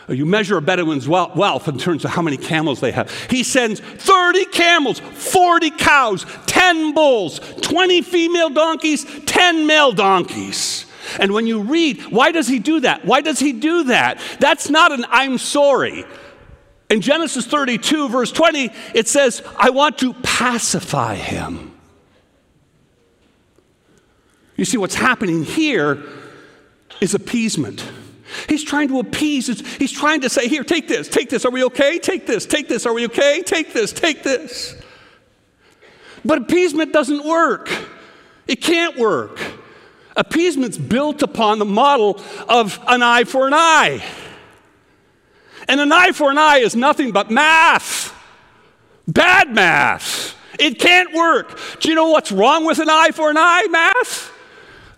You 0.08 0.26
measure 0.26 0.58
a 0.58 0.62
Bedouin's 0.62 1.08
wealth 1.08 1.68
in 1.68 1.78
terms 1.78 2.04
of 2.04 2.10
how 2.10 2.20
many 2.20 2.36
camels 2.36 2.80
they 2.80 2.92
have. 2.92 3.10
He 3.30 3.42
sends 3.42 3.80
30 3.80 4.44
camels, 4.46 5.00
40 5.00 5.70
cows, 5.70 6.26
10 6.46 6.92
bulls, 6.92 7.38
20 7.62 8.02
female 8.02 8.50
donkeys, 8.50 9.06
10 9.24 9.66
male 9.66 9.92
donkeys. 9.92 10.86
And 11.18 11.32
when 11.32 11.46
you 11.46 11.62
read, 11.62 12.02
why 12.10 12.32
does 12.32 12.48
he 12.48 12.58
do 12.58 12.80
that? 12.80 13.04
Why 13.04 13.22
does 13.22 13.38
he 13.38 13.52
do 13.52 13.84
that? 13.84 14.20
That's 14.40 14.68
not 14.68 14.92
an 14.92 15.06
I'm 15.08 15.38
sorry. 15.38 16.04
In 16.92 17.00
Genesis 17.00 17.46
32, 17.46 18.10
verse 18.10 18.30
20, 18.30 18.70
it 18.94 19.08
says, 19.08 19.42
I 19.56 19.70
want 19.70 19.96
to 20.00 20.12
pacify 20.12 21.14
him. 21.14 21.72
You 24.58 24.66
see, 24.66 24.76
what's 24.76 24.94
happening 24.94 25.42
here 25.42 26.02
is 27.00 27.14
appeasement. 27.14 27.82
He's 28.46 28.62
trying 28.62 28.88
to 28.88 28.98
appease. 28.98 29.46
He's 29.78 29.90
trying 29.90 30.20
to 30.20 30.28
say, 30.28 30.48
Here, 30.48 30.64
take 30.64 30.86
this, 30.86 31.08
take 31.08 31.30
this. 31.30 31.46
Are 31.46 31.50
we 31.50 31.64
okay? 31.64 31.98
Take 31.98 32.26
this, 32.26 32.44
take 32.44 32.68
this. 32.68 32.84
Are 32.84 32.92
we 32.92 33.06
okay? 33.06 33.42
Take 33.42 33.72
this, 33.72 33.90
take 33.94 34.22
this. 34.22 34.76
But 36.26 36.42
appeasement 36.42 36.92
doesn't 36.92 37.24
work. 37.24 37.70
It 38.46 38.56
can't 38.56 38.98
work. 38.98 39.40
Appeasement's 40.14 40.76
built 40.76 41.22
upon 41.22 41.58
the 41.58 41.64
model 41.64 42.20
of 42.50 42.78
an 42.86 43.02
eye 43.02 43.24
for 43.24 43.46
an 43.46 43.54
eye. 43.54 44.04
And 45.72 45.80
an 45.80 45.90
eye 45.90 46.12
for 46.12 46.30
an 46.30 46.36
eye 46.36 46.58
is 46.58 46.76
nothing 46.76 47.12
but 47.12 47.30
math. 47.30 48.14
Bad 49.08 49.54
math. 49.54 50.36
It 50.58 50.78
can't 50.78 51.14
work. 51.14 51.58
Do 51.80 51.88
you 51.88 51.94
know 51.94 52.10
what's 52.10 52.30
wrong 52.30 52.66
with 52.66 52.78
an 52.78 52.90
eye 52.90 53.08
for 53.10 53.30
an 53.30 53.38
eye 53.38 53.68
math? 53.70 54.30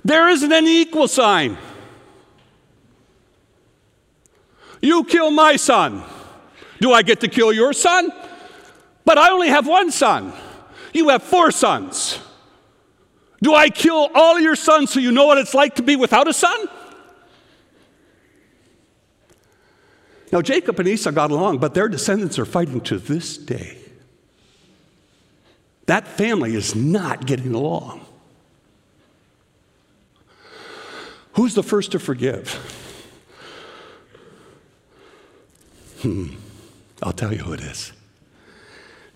There 0.04 0.28
isn't 0.31 0.50
an 0.50 0.66
equal 0.66 1.07
sign. 1.07 1.57
You 4.83 5.04
kill 5.04 5.31
my 5.31 5.54
son. 5.54 6.02
Do 6.81 6.93
I 6.93 7.02
get 7.02 7.21
to 7.21 7.28
kill 7.28 7.52
your 7.52 7.73
son? 7.73 8.11
But 9.04 9.16
I 9.16 9.31
only 9.31 9.50
have 9.50 9.69
one 9.69 9.93
son. 9.93 10.33
You 10.93 11.11
have 11.11 11.23
four 11.23 11.52
sons. 11.52 12.19
Do 13.40 13.54
I 13.54 13.71
kill 13.71 14.11
all 14.12 14.40
your 14.40 14.57
sons 14.57 14.90
so 14.93 14.99
you 14.99 15.12
know 15.12 15.26
what 15.26 15.38
it's 15.38 15.54
like 15.54 15.76
to 15.76 15.85
be 15.85 15.95
without 15.95 16.26
a 16.26 16.33
son? 16.33 16.66
Now, 20.35 20.43
Jacob 20.43 20.81
and 20.81 20.88
Esau 20.88 21.12
got 21.12 21.31
along, 21.31 21.59
but 21.59 21.75
their 21.75 21.88
descendants 21.88 22.41
are 22.41 22.45
fighting 22.45 22.81
to 22.83 22.99
this 22.99 23.38
day. 23.38 23.79
That 25.87 26.09
family 26.09 26.57
is 26.57 26.75
not 26.75 27.25
getting 27.25 27.55
along. 27.55 28.05
Who's 31.35 31.55
the 31.55 31.62
first 31.62 31.93
to 31.93 32.00
forgive? 32.00 32.50
Hmm, 36.03 36.35
I'll 37.00 37.12
tell 37.12 37.33
you 37.33 37.38
who 37.38 37.53
it 37.53 37.61
is 37.61 37.93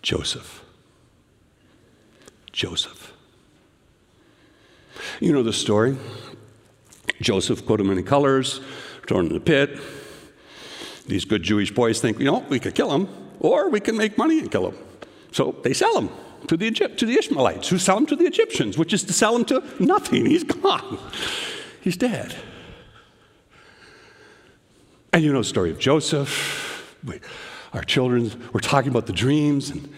Joseph. 0.03 0.63
Joseph. 2.53 3.13
You 5.19 5.33
know 5.33 5.43
the 5.43 5.53
story. 5.53 5.97
Joseph 7.21 7.67
put 7.67 7.81
him 7.81 7.91
in 7.91 8.05
colors, 8.05 8.61
thrown 9.05 9.27
in 9.27 9.33
the 9.33 9.41
pit, 9.41 9.81
these 11.09 11.25
good 11.25 11.43
Jewish 11.43 11.73
boys 11.73 12.01
think, 12.01 12.19
you 12.19 12.27
know, 12.27 12.45
we 12.49 12.61
could 12.61 12.75
kill 12.75 12.93
him, 12.93 13.09
or 13.41 13.69
we 13.69 13.81
can 13.81 13.97
make 13.97 14.17
money 14.17 14.39
and 14.39 14.51
kill 14.51 14.69
him. 14.69 14.77
So 15.33 15.57
they 15.63 15.73
sell 15.73 15.97
him 15.99 16.11
to 16.47 16.57
the, 16.57 16.67
Egypt, 16.67 16.99
to 17.01 17.07
the 17.07 17.19
Ishmaelites, 17.19 17.69
who 17.69 17.79
sell 17.79 17.97
him 17.97 18.07
to 18.07 18.17
the 18.17 18.25
Egyptians, 18.25 18.79
which 18.79 18.93
is 18.93 19.03
to 19.05 19.13
sell 19.13 19.35
him 19.35 19.45
to 19.47 19.63
nothing. 19.81 20.27
He's 20.27 20.45
gone. 20.45 20.99
He's 21.81 21.97
dead. 21.97 22.35
And 25.13 25.25
you 25.25 25.33
know 25.33 25.41
the 25.41 25.45
story 25.45 25.71
of 25.71 25.79
Joseph. 25.79 26.97
We, 27.05 27.21
our 27.73 27.83
children 27.83 28.31
were 28.53 28.61
talking 28.61 28.91
about 28.91 29.07
the 29.07 29.13
dreams, 29.13 29.71
and 29.71 29.93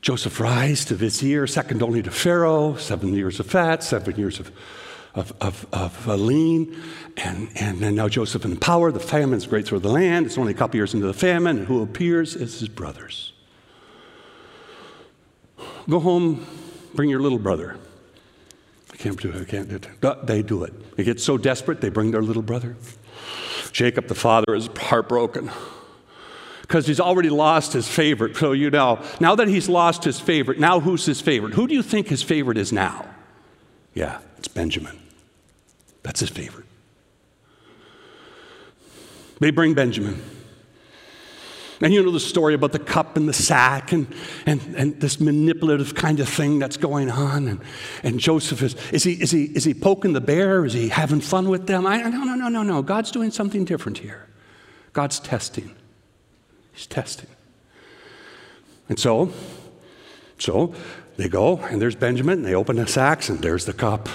Joseph 0.00 0.40
rise 0.40 0.84
to 0.86 0.94
vizier, 0.94 1.46
second 1.46 1.82
only 1.82 2.02
to 2.02 2.10
Pharaoh, 2.10 2.74
seven 2.76 3.12
years 3.12 3.38
of 3.38 3.46
fat, 3.46 3.82
seven 3.82 4.16
years 4.16 4.40
of 4.40 4.50
of, 5.14 5.32
of, 5.40 5.66
of 5.72 6.08
uh, 6.08 6.14
lean, 6.14 6.76
and, 7.16 7.50
and, 7.56 7.82
and 7.82 7.96
now 7.96 8.08
Joseph 8.08 8.44
in 8.44 8.56
power. 8.56 8.92
The 8.92 9.00
famine's 9.00 9.46
great 9.46 9.66
through 9.66 9.80
the 9.80 9.88
land. 9.88 10.26
It's 10.26 10.38
only 10.38 10.52
a 10.52 10.56
couple 10.56 10.76
years 10.76 10.94
into 10.94 11.06
the 11.06 11.14
famine, 11.14 11.58
and 11.58 11.66
who 11.66 11.82
appears 11.82 12.36
is 12.36 12.60
his 12.60 12.68
brothers. 12.68 13.32
Go 15.88 15.98
home, 15.98 16.46
bring 16.94 17.10
your 17.10 17.20
little 17.20 17.38
brother. 17.38 17.76
I 18.92 18.96
can't 18.96 19.20
do 19.20 19.30
it, 19.30 19.40
I 19.40 19.44
can't 19.44 19.68
do 19.68 19.76
it. 19.76 20.26
They 20.26 20.42
do 20.42 20.62
it. 20.64 20.96
They 20.96 21.04
get 21.04 21.20
so 21.20 21.36
desperate, 21.36 21.80
they 21.80 21.88
bring 21.88 22.10
their 22.10 22.22
little 22.22 22.42
brother. 22.42 22.76
Jacob, 23.72 24.08
the 24.08 24.14
father, 24.14 24.54
is 24.54 24.68
heartbroken 24.76 25.50
because 26.62 26.86
he's 26.86 27.00
already 27.00 27.30
lost 27.30 27.72
his 27.72 27.88
favorite. 27.88 28.36
So 28.36 28.52
you 28.52 28.70
know, 28.70 29.02
now 29.18 29.34
that 29.34 29.48
he's 29.48 29.68
lost 29.68 30.04
his 30.04 30.20
favorite, 30.20 30.60
now 30.60 30.78
who's 30.78 31.04
his 31.04 31.20
favorite? 31.20 31.54
Who 31.54 31.66
do 31.66 31.74
you 31.74 31.82
think 31.82 32.06
his 32.06 32.22
favorite 32.22 32.56
is 32.56 32.72
now? 32.72 33.06
Yeah, 33.92 34.20
it's 34.38 34.46
Benjamin. 34.46 34.99
That's 36.02 36.20
his 36.20 36.30
favorite. 36.30 36.66
They 39.40 39.50
bring 39.50 39.74
Benjamin. 39.74 40.20
And 41.82 41.94
you 41.94 42.02
know 42.02 42.10
the 42.10 42.20
story 42.20 42.52
about 42.52 42.72
the 42.72 42.78
cup 42.78 43.16
and 43.16 43.26
the 43.26 43.32
sack 43.32 43.92
and, 43.92 44.06
and, 44.44 44.60
and 44.76 45.00
this 45.00 45.18
manipulative 45.18 45.94
kind 45.94 46.20
of 46.20 46.28
thing 46.28 46.58
that's 46.58 46.76
going 46.76 47.10
on. 47.10 47.48
And, 47.48 47.60
and 48.02 48.20
Joseph 48.20 48.62
is, 48.62 48.76
is 48.92 49.02
he, 49.02 49.14
is, 49.14 49.30
he, 49.30 49.44
is 49.44 49.64
he 49.64 49.72
poking 49.72 50.12
the 50.12 50.20
bear? 50.20 50.66
Is 50.66 50.74
he 50.74 50.90
having 50.90 51.22
fun 51.22 51.48
with 51.48 51.66
them? 51.66 51.86
I, 51.86 52.02
no, 52.02 52.22
no, 52.22 52.34
no, 52.34 52.48
no, 52.48 52.62
no. 52.62 52.82
God's 52.82 53.10
doing 53.10 53.30
something 53.30 53.64
different 53.64 53.96
here. 53.96 54.28
God's 54.92 55.20
testing. 55.20 55.74
He's 56.74 56.86
testing. 56.86 57.30
And 58.90 58.98
so, 58.98 59.32
so 60.38 60.74
they 61.16 61.30
go, 61.30 61.58
and 61.58 61.80
there's 61.80 61.96
Benjamin, 61.96 62.38
and 62.38 62.44
they 62.44 62.54
open 62.54 62.76
the 62.76 62.86
sacks, 62.86 63.30
and 63.30 63.38
there's 63.38 63.64
the 63.64 63.72
cup. 63.72 64.08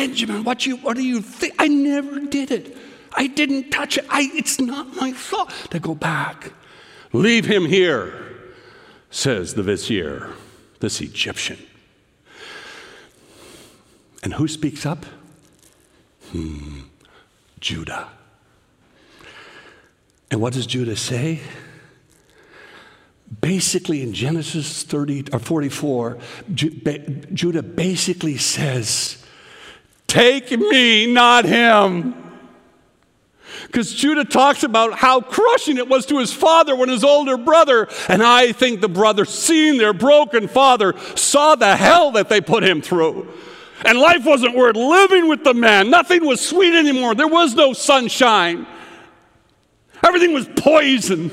Benjamin, 0.00 0.44
what, 0.44 0.64
you, 0.64 0.76
what 0.78 0.96
do 0.96 1.02
you 1.02 1.20
think? 1.20 1.54
I 1.58 1.68
never 1.68 2.20
did 2.20 2.50
it. 2.50 2.74
I 3.12 3.26
didn't 3.26 3.68
touch 3.70 3.98
it. 3.98 4.06
I, 4.08 4.30
it's 4.32 4.58
not 4.58 4.96
my 4.96 5.12
fault. 5.12 5.52
They 5.70 5.78
go 5.78 5.94
back. 5.94 6.54
Leave 7.12 7.44
him 7.44 7.66
here, 7.66 8.14
says 9.10 9.52
the 9.52 9.62
vizier, 9.62 10.30
this 10.78 11.02
Egyptian. 11.02 11.58
And 14.22 14.32
who 14.32 14.48
speaks 14.48 14.86
up? 14.86 15.04
Hmm, 16.30 16.80
Judah. 17.60 18.08
And 20.30 20.40
what 20.40 20.54
does 20.54 20.66
Judah 20.66 20.96
say? 20.96 21.40
Basically, 23.42 24.00
in 24.00 24.14
Genesis 24.14 24.82
30 24.82 25.26
or 25.34 25.38
44, 25.38 26.16
Judah 26.54 27.62
basically 27.62 28.38
says, 28.38 29.19
Take 30.10 30.50
me, 30.50 31.06
not 31.06 31.44
him. 31.44 32.16
Because 33.66 33.94
Judah 33.94 34.24
talks 34.24 34.64
about 34.64 34.94
how 34.94 35.20
crushing 35.20 35.76
it 35.76 35.88
was 35.88 36.04
to 36.06 36.18
his 36.18 36.32
father 36.32 36.74
when 36.74 36.88
his 36.88 37.04
older 37.04 37.36
brother, 37.36 37.86
and 38.08 38.20
I 38.20 38.50
think 38.50 38.80
the 38.80 38.88
brother, 38.88 39.24
seeing 39.24 39.78
their 39.78 39.92
broken 39.92 40.48
father, 40.48 40.98
saw 41.14 41.54
the 41.54 41.76
hell 41.76 42.10
that 42.10 42.28
they 42.28 42.40
put 42.40 42.64
him 42.64 42.82
through. 42.82 43.32
And 43.84 44.00
life 44.00 44.24
wasn't 44.24 44.56
worth 44.56 44.74
living 44.74 45.28
with 45.28 45.44
the 45.44 45.54
man. 45.54 45.90
Nothing 45.90 46.26
was 46.26 46.40
sweet 46.40 46.76
anymore. 46.76 47.14
There 47.14 47.28
was 47.28 47.54
no 47.54 47.72
sunshine. 47.72 48.66
Everything 50.04 50.34
was 50.34 50.48
poison. 50.56 51.30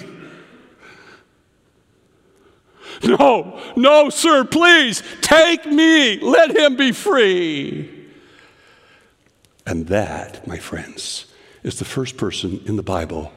No, 3.04 3.60
no, 3.76 4.12
sir, 4.12 4.44
please 4.44 5.02
take 5.22 5.66
me. 5.66 6.20
Let 6.20 6.56
him 6.56 6.76
be 6.76 6.92
free. 6.92 7.97
And 9.68 9.88
that, 9.88 10.48
my 10.48 10.58
friends, 10.58 11.26
is 11.62 11.78
the 11.78 11.84
first 11.84 12.16
person 12.16 12.62
in 12.66 12.78
the 12.78 12.84
Bible 12.84 13.34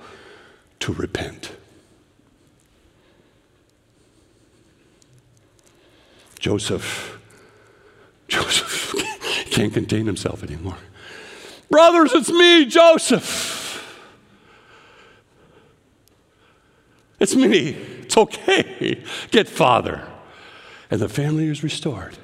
to 0.78 0.92
repent. 0.92 1.50
Joseph, 6.38 7.18
Joseph 8.28 8.94
can't 9.50 9.75
contain 9.75 10.06
himself 10.06 10.44
anymore. 10.44 10.78
Brothers, 11.68 12.12
it's 12.14 12.30
me, 12.30 12.64
Joseph. 12.64 13.66
It's 17.18 17.34
me. 17.34 17.70
It's 18.02 18.16
okay. 18.16 19.02
Get 19.32 19.49
father. 19.49 20.06
And 20.92 21.00
the 21.00 21.08
family 21.08 21.49
is 21.49 21.64
restored. 21.64 22.16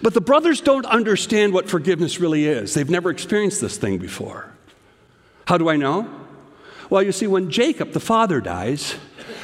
But 0.00 0.14
the 0.14 0.20
brothers 0.20 0.60
don't 0.60 0.86
understand 0.86 1.52
what 1.52 1.68
forgiveness 1.68 2.20
really 2.20 2.46
is. 2.46 2.74
They've 2.74 2.88
never 2.88 3.10
experienced 3.10 3.60
this 3.60 3.76
thing 3.76 3.98
before. 3.98 4.52
How 5.46 5.58
do 5.58 5.68
I 5.68 5.76
know? 5.76 6.08
Well, 6.88 7.02
you 7.02 7.12
see, 7.12 7.26
when 7.26 7.50
Jacob, 7.50 7.92
the 7.92 8.00
father, 8.00 8.40
dies, 8.40 8.96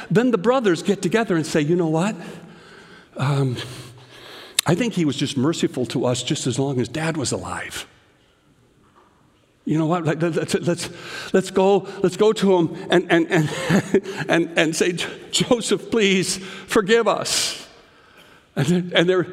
then 0.09 0.31
the 0.31 0.37
brothers 0.37 0.83
get 0.83 1.01
together 1.01 1.35
and 1.35 1.45
say, 1.45 1.61
you 1.61 1.75
know 1.75 1.87
what? 1.87 2.15
Um, 3.17 3.57
I 4.65 4.75
think 4.75 4.93
he 4.93 5.05
was 5.05 5.15
just 5.15 5.35
merciful 5.35 5.85
to 5.87 6.05
us 6.05 6.23
just 6.23 6.47
as 6.47 6.59
long 6.59 6.79
as 6.79 6.87
dad 6.87 7.17
was 7.17 7.31
alive. 7.31 7.87
You 9.65 9.77
know 9.77 9.85
what? 9.85 10.05
Let's, 10.05 10.53
let's, 10.55 10.89
let's, 11.33 11.51
go, 11.51 11.87
let's 12.01 12.17
go 12.17 12.33
to 12.33 12.57
him 12.57 12.87
and, 12.89 13.05
and, 13.11 13.27
and, 13.29 13.49
and, 14.29 14.57
and 14.57 14.75
say, 14.75 14.93
Joseph, 15.31 15.91
please 15.91 16.37
forgive 16.37 17.07
us. 17.07 17.67
And, 18.55 18.91
and 18.93 19.07
they're, 19.07 19.27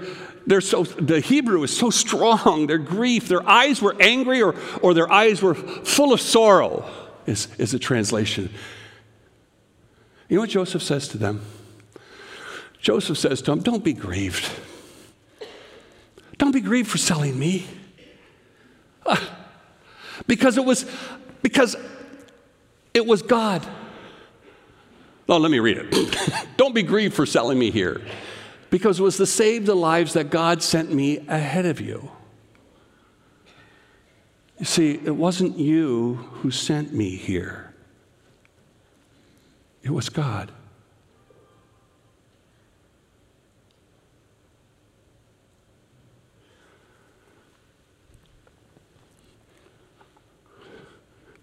they're 0.47 0.61
so, 0.61 0.85
the 0.85 1.21
Hebrew 1.21 1.63
is 1.65 1.77
so 1.77 1.91
strong, 1.91 2.69
their 2.69 2.79
grief, 2.79 3.29
their 3.29 3.47
eyes 3.47 3.83
were 3.83 3.97
angry 3.99 4.43
or, 4.43 4.55
or 4.81 4.95
their 4.95 5.11
eyes 5.11 5.43
were 5.43 5.55
full 5.55 6.13
of 6.13 6.21
sorrow, 6.21 6.89
is, 7.27 7.49
is 7.59 7.75
a 7.75 7.79
translation. 7.79 8.51
You 10.29 10.37
know 10.37 10.43
what 10.43 10.51
Joseph 10.51 10.83
says 10.83 11.09
to 11.09 11.19
them? 11.19 11.43
Joseph 12.81 13.19
says 13.19 13.43
to 13.43 13.51
them, 13.51 13.61
Don't 13.61 13.83
be 13.83 13.93
grieved. 13.93 14.49
Don't 16.39 16.53
be 16.53 16.61
grieved 16.61 16.89
for 16.89 16.99
selling 16.99 17.37
me. 17.37 17.67
Uh, 19.05 19.17
because 20.27 20.57
it 20.57 20.65
was 20.65 20.87
because 21.43 21.77
it 22.95 23.07
was 23.07 23.23
God. 23.23 23.67
Oh, 25.29 25.39
let 25.39 25.51
me 25.51 25.59
read 25.59 25.79
it. 25.79 26.47
Don't 26.57 26.75
be 26.75 26.83
grieved 26.83 27.15
for 27.15 27.27
selling 27.27 27.59
me 27.59 27.71
here 27.71 28.01
because 28.71 29.01
it 29.01 29.03
was 29.03 29.17
to 29.17 29.27
save 29.27 29.67
the 29.67 29.75
lives 29.75 30.13
that 30.15 30.31
God 30.31 30.63
sent 30.63 30.93
me 30.93 31.19
ahead 31.29 31.67
of 31.67 31.81
you. 31.81 32.11
You 34.59 34.65
see, 34.65 34.93
it 34.93 35.15
wasn't 35.15 35.59
you 35.59 36.15
who 36.15 36.51
sent 36.51 36.93
me 36.93 37.17
here, 37.17 37.75
it 39.83 39.91
was 39.91 40.09
God. 40.09 40.53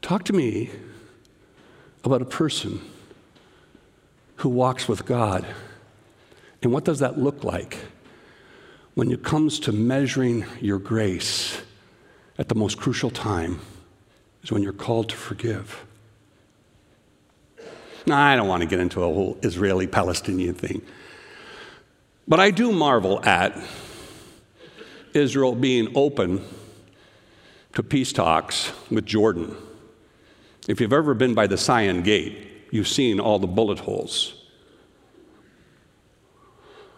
Talk 0.02 0.26
to 0.26 0.34
me 0.34 0.70
about 2.04 2.22
a 2.22 2.26
person 2.26 2.82
who 4.36 4.50
walks 4.50 4.86
with 4.86 5.06
God 5.06 5.46
and 6.64 6.72
what 6.72 6.86
does 6.86 7.00
that 7.00 7.20
look 7.20 7.44
like 7.44 7.78
when 8.96 9.12
it 9.12 9.22
comes 9.22 9.60
to 9.60 9.74
measuring 9.74 10.46
your 10.62 10.80
grace 10.80 11.62
at 12.38 12.48
the 12.48 12.56
most 12.56 12.78
crucial 12.78 13.10
time 13.10 13.60
is 14.44 14.52
when 14.52 14.64
you're 14.64 14.72
called 14.72 15.10
to 15.10 15.18
forgive? 15.18 15.86
Now, 18.06 18.22
I 18.22 18.38
don't 18.38 18.48
want 18.48 18.64
to 18.64 18.68
get 18.68 18.80
into 18.80 19.02
a 19.02 19.06
whole 19.06 19.38
Israeli 19.44 19.88
Palestinian 19.88 20.56
thing, 20.56 20.82
but 22.28 22.40
I 22.40 22.50
do 22.50 22.72
marvel 22.72 23.24
at 23.26 23.58
Israel 25.14 25.56
being 25.56 25.92
open 25.96 26.46
to 27.74 27.84
peace 27.84 28.14
talks 28.14 28.72
with 28.90 29.06
Jordan. 29.06 29.56
If 30.70 30.80
you've 30.80 30.94
ever 30.94 31.14
been 31.14 31.34
by 31.34 31.48
the 31.48 31.58
Zion 31.58 32.04
Gate, 32.04 32.38
you've 32.72 32.88
seen 32.88 33.20
all 33.20 33.38
the 33.38 33.48
bullet 33.48 33.80
holes. 33.80 34.43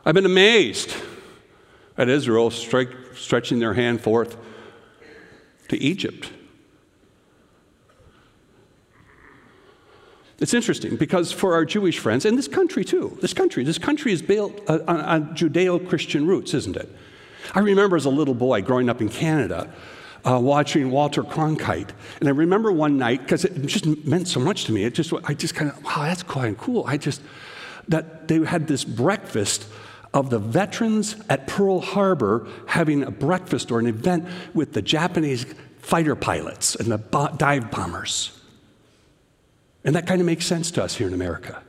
I've 0.07 0.13
been 0.13 0.25
amazed 0.25 0.93
at 1.97 2.09
Israel 2.09 2.51
stretching 2.51 3.57
their 3.57 3.73
hand 3.73 4.01
forth 4.01 4.37
to 5.69 5.77
Egypt. 5.77 6.31
It's 10.37 10.53
interesting 10.53 10.95
because 10.95 11.31
for 11.31 11.55
our 11.55 11.65
Jewish 11.65 11.97
friends, 11.97 12.25
and 12.25 12.37
this 12.37 12.47
country 12.47 12.85
too, 12.85 13.17
this 13.21 13.33
country, 13.33 13.63
this 13.63 13.79
country 13.79 14.11
is 14.11 14.21
built 14.21 14.61
on, 14.69 14.81
on 14.87 15.35
Judeo 15.35 15.87
Christian 15.89 16.27
roots, 16.27 16.53
isn't 16.53 16.75
it? 16.75 16.89
I 17.55 17.61
remember 17.61 17.95
as 17.95 18.05
a 18.05 18.09
little 18.09 18.33
boy 18.35 18.61
growing 18.61 18.89
up 18.89 19.01
in 19.01 19.09
Canada, 19.09 19.73
uh, 20.23 20.39
watching 20.39 20.91
Walter 20.91 21.23
Cronkite. 21.23 21.91
And 22.19 22.29
I 22.29 22.31
remember 22.31 22.71
one 22.71 22.97
night, 22.97 23.21
because 23.21 23.43
it 23.45 23.65
just 23.65 23.85
meant 24.05 24.27
so 24.27 24.39
much 24.39 24.65
to 24.65 24.71
me, 24.71 24.83
it 24.83 24.93
just, 24.93 25.13
I 25.23 25.33
just 25.33 25.55
kind 25.55 25.71
of, 25.71 25.83
wow, 25.83 26.03
that's 26.03 26.21
quite 26.21 26.57
cool. 26.59 26.83
I 26.85 26.97
just, 26.97 27.21
that 27.87 28.27
they 28.27 28.39
had 28.39 28.67
this 28.67 28.83
breakfast 28.83 29.65
of 30.15 30.29
the 30.29 30.39
veterans 30.39 31.17
at 31.29 31.45
Pearl 31.45 31.81
Harbor 31.81 32.47
having 32.67 33.03
a 33.03 33.11
breakfast 33.11 33.69
or 33.69 33.79
an 33.79 33.85
event 33.85 34.25
with 34.53 34.71
the 34.71 34.81
Japanese 34.81 35.45
fighter 35.79 36.15
pilots 36.15 36.73
and 36.75 36.89
the 36.89 36.97
dive 37.37 37.69
bombers. 37.69 38.31
And 39.83 39.95
that 39.95 40.07
kind 40.07 40.21
of 40.21 40.25
makes 40.25 40.45
sense 40.45 40.71
to 40.71 40.83
us 40.83 40.95
here 40.95 41.07
in 41.07 41.13
America. 41.13 41.61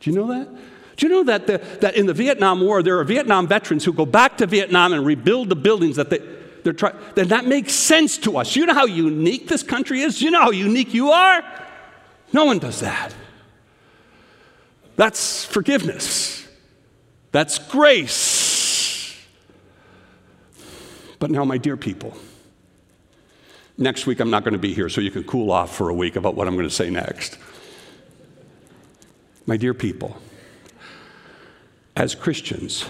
Do 0.00 0.10
you 0.10 0.16
know 0.16 0.26
that? 0.28 0.48
Do 0.96 1.06
you 1.06 1.12
know 1.12 1.24
that, 1.24 1.46
the, 1.46 1.58
that 1.80 1.96
in 1.96 2.06
the 2.06 2.14
Vietnam 2.14 2.60
War, 2.60 2.82
there 2.82 2.98
are 2.98 3.04
Vietnam 3.04 3.46
veterans 3.46 3.84
who 3.84 3.92
go 3.92 4.06
back 4.06 4.38
to 4.38 4.46
Vietnam 4.46 4.92
and 4.92 5.04
rebuild 5.04 5.50
the 5.50 5.56
buildings 5.56 5.96
that 5.96 6.08
they, 6.08 6.20
they're 6.62 6.72
trying? 6.72 6.96
Then 7.14 7.28
that 7.28 7.44
makes 7.44 7.74
sense 7.74 8.16
to 8.18 8.38
us. 8.38 8.56
You 8.56 8.64
know 8.64 8.74
how 8.74 8.86
unique 8.86 9.48
this 9.48 9.62
country 9.62 10.00
is? 10.00 10.22
You 10.22 10.30
know 10.30 10.40
how 10.40 10.50
unique 10.50 10.94
you 10.94 11.10
are? 11.10 11.44
No 12.32 12.46
one 12.46 12.58
does 12.58 12.80
that. 12.80 13.14
That's 14.96 15.44
forgiveness. 15.44 16.43
That's 17.34 17.58
grace. 17.58 19.12
But 21.18 21.32
now, 21.32 21.44
my 21.44 21.58
dear 21.58 21.76
people, 21.76 22.16
next 23.76 24.06
week 24.06 24.20
I'm 24.20 24.30
not 24.30 24.44
going 24.44 24.52
to 24.52 24.58
be 24.60 24.72
here, 24.72 24.88
so 24.88 25.00
you 25.00 25.10
can 25.10 25.24
cool 25.24 25.50
off 25.50 25.74
for 25.74 25.88
a 25.88 25.94
week 25.94 26.14
about 26.14 26.36
what 26.36 26.46
I'm 26.46 26.54
going 26.54 26.68
to 26.68 26.72
say 26.72 26.90
next. 26.90 27.36
My 29.46 29.56
dear 29.56 29.74
people, 29.74 30.16
as 31.96 32.14
Christians, 32.14 32.84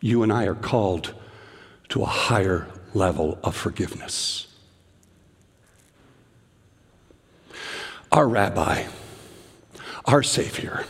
you 0.00 0.22
and 0.22 0.32
I 0.32 0.46
are 0.46 0.54
called 0.54 1.12
to 1.90 2.00
a 2.00 2.06
higher 2.06 2.68
level 2.94 3.38
of 3.44 3.54
forgiveness. 3.54 4.46
Our 8.10 8.26
rabbi, 8.26 8.86
our 10.06 10.22
Savior, 10.22 10.86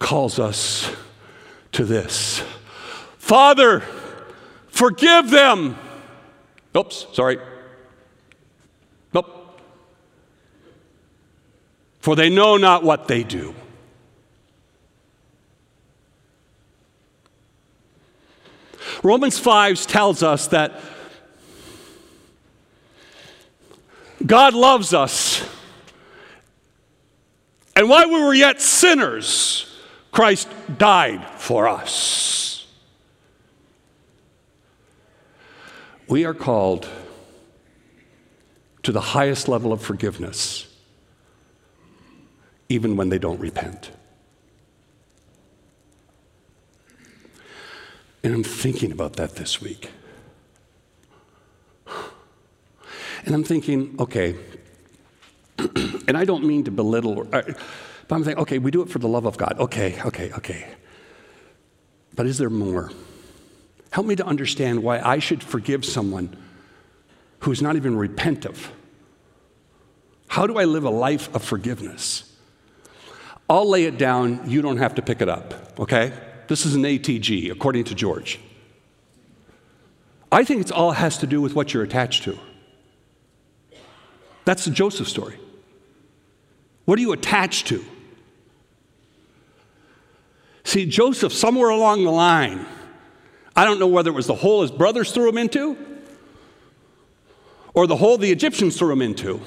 calls 0.00 0.40
us 0.40 0.90
to 1.78 1.84
this 1.84 2.42
Father, 3.18 3.84
forgive 4.66 5.30
them. 5.30 5.76
Oops, 6.76 7.06
sorry. 7.12 7.38
Nope. 9.14 9.60
For 12.00 12.16
they 12.16 12.30
know 12.30 12.56
not 12.56 12.82
what 12.82 13.06
they 13.06 13.22
do. 13.22 13.54
Romans 19.04 19.38
5 19.38 19.86
tells 19.86 20.24
us 20.24 20.48
that 20.48 20.80
God 24.26 24.54
loves 24.54 24.92
us. 24.92 25.48
And 27.76 27.88
while 27.88 28.08
we 28.08 28.20
were 28.20 28.34
yet 28.34 28.60
sinners, 28.60 29.67
Christ 30.18 30.48
died 30.78 31.24
for 31.36 31.68
us. 31.68 32.66
We 36.08 36.24
are 36.24 36.34
called 36.34 36.88
to 38.82 38.90
the 38.90 39.00
highest 39.00 39.46
level 39.46 39.72
of 39.72 39.80
forgiveness, 39.80 40.66
even 42.68 42.96
when 42.96 43.10
they 43.10 43.20
don't 43.20 43.38
repent. 43.38 43.92
And 48.24 48.34
I'm 48.34 48.42
thinking 48.42 48.90
about 48.90 49.12
that 49.18 49.36
this 49.36 49.62
week. 49.62 49.88
And 53.24 53.36
I'm 53.36 53.44
thinking, 53.44 53.94
okay, 54.00 54.34
and 56.08 56.16
I 56.16 56.24
don't 56.24 56.42
mean 56.42 56.64
to 56.64 56.72
belittle, 56.72 57.28
uh, 57.32 57.42
but 58.08 58.16
I'm 58.16 58.24
thinking, 58.24 58.42
okay, 58.42 58.58
we 58.58 58.70
do 58.70 58.82
it 58.82 58.88
for 58.88 58.98
the 58.98 59.08
love 59.08 59.26
of 59.26 59.36
God. 59.36 59.56
Okay, 59.58 60.00
okay, 60.02 60.32
okay. 60.32 60.66
But 62.14 62.26
is 62.26 62.38
there 62.38 62.50
more? 62.50 62.90
Help 63.90 64.06
me 64.06 64.16
to 64.16 64.26
understand 64.26 64.82
why 64.82 64.98
I 65.00 65.18
should 65.18 65.42
forgive 65.42 65.84
someone 65.84 66.34
who's 67.40 67.62
not 67.62 67.76
even 67.76 67.96
repentive. 67.96 68.70
How 70.28 70.46
do 70.46 70.58
I 70.58 70.64
live 70.64 70.84
a 70.84 70.90
life 70.90 71.32
of 71.34 71.44
forgiveness? 71.44 72.24
I'll 73.48 73.68
lay 73.68 73.84
it 73.84 73.98
down, 73.98 74.50
you 74.50 74.62
don't 74.62 74.78
have 74.78 74.94
to 74.96 75.02
pick 75.02 75.22
it 75.22 75.28
up, 75.28 75.78
okay? 75.78 76.12
This 76.48 76.66
is 76.66 76.74
an 76.74 76.82
ATG, 76.82 77.50
according 77.50 77.84
to 77.84 77.94
George. 77.94 78.40
I 80.30 80.44
think 80.44 80.62
it 80.62 80.72
all 80.72 80.92
has 80.92 81.18
to 81.18 81.26
do 81.26 81.40
with 81.40 81.54
what 81.54 81.72
you're 81.72 81.82
attached 81.82 82.24
to. 82.24 82.38
That's 84.44 84.64
the 84.64 84.70
Joseph 84.70 85.08
story. 85.08 85.38
What 86.84 86.98
are 86.98 87.02
you 87.02 87.12
attached 87.12 87.68
to? 87.68 87.84
See, 90.68 90.84
Joseph, 90.84 91.32
somewhere 91.32 91.70
along 91.70 92.04
the 92.04 92.10
line, 92.10 92.66
I 93.56 93.64
don't 93.64 93.78
know 93.78 93.86
whether 93.86 94.10
it 94.10 94.12
was 94.12 94.26
the 94.26 94.34
hole 94.34 94.60
his 94.60 94.70
brothers 94.70 95.10
threw 95.12 95.26
him 95.26 95.38
into 95.38 95.78
or 97.72 97.86
the 97.86 97.96
hole 97.96 98.18
the 98.18 98.30
Egyptians 98.30 98.76
threw 98.76 98.92
him 98.92 99.00
into, 99.00 99.40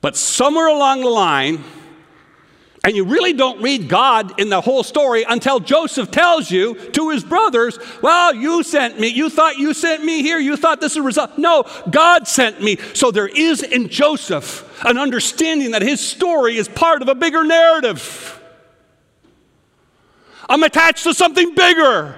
but 0.00 0.14
somewhere 0.14 0.68
along 0.68 1.00
the 1.00 1.08
line, 1.08 1.64
and 2.84 2.94
you 2.94 3.04
really 3.04 3.32
don't 3.32 3.60
read 3.60 3.88
God 3.88 4.38
in 4.38 4.48
the 4.48 4.60
whole 4.60 4.84
story 4.84 5.24
until 5.28 5.58
Joseph 5.58 6.12
tells 6.12 6.48
you 6.48 6.76
to 6.92 7.10
his 7.10 7.24
brothers, 7.24 7.80
Well, 8.00 8.32
you 8.32 8.62
sent 8.62 9.00
me. 9.00 9.08
You 9.08 9.28
thought 9.28 9.58
you 9.58 9.74
sent 9.74 10.04
me 10.04 10.22
here. 10.22 10.38
You 10.38 10.56
thought 10.56 10.80
this 10.80 10.92
is 10.92 10.98
a 10.98 11.02
result. 11.02 11.36
No, 11.36 11.64
God 11.90 12.28
sent 12.28 12.62
me. 12.62 12.76
So 12.94 13.10
there 13.10 13.26
is 13.26 13.64
in 13.64 13.88
Joseph 13.88 14.84
an 14.84 14.98
understanding 14.98 15.72
that 15.72 15.82
his 15.82 16.00
story 16.00 16.56
is 16.58 16.68
part 16.68 17.02
of 17.02 17.08
a 17.08 17.14
bigger 17.16 17.42
narrative. 17.42 18.35
I'm 20.48 20.62
attached 20.62 21.04
to 21.04 21.14
something 21.14 21.54
bigger. 21.54 22.14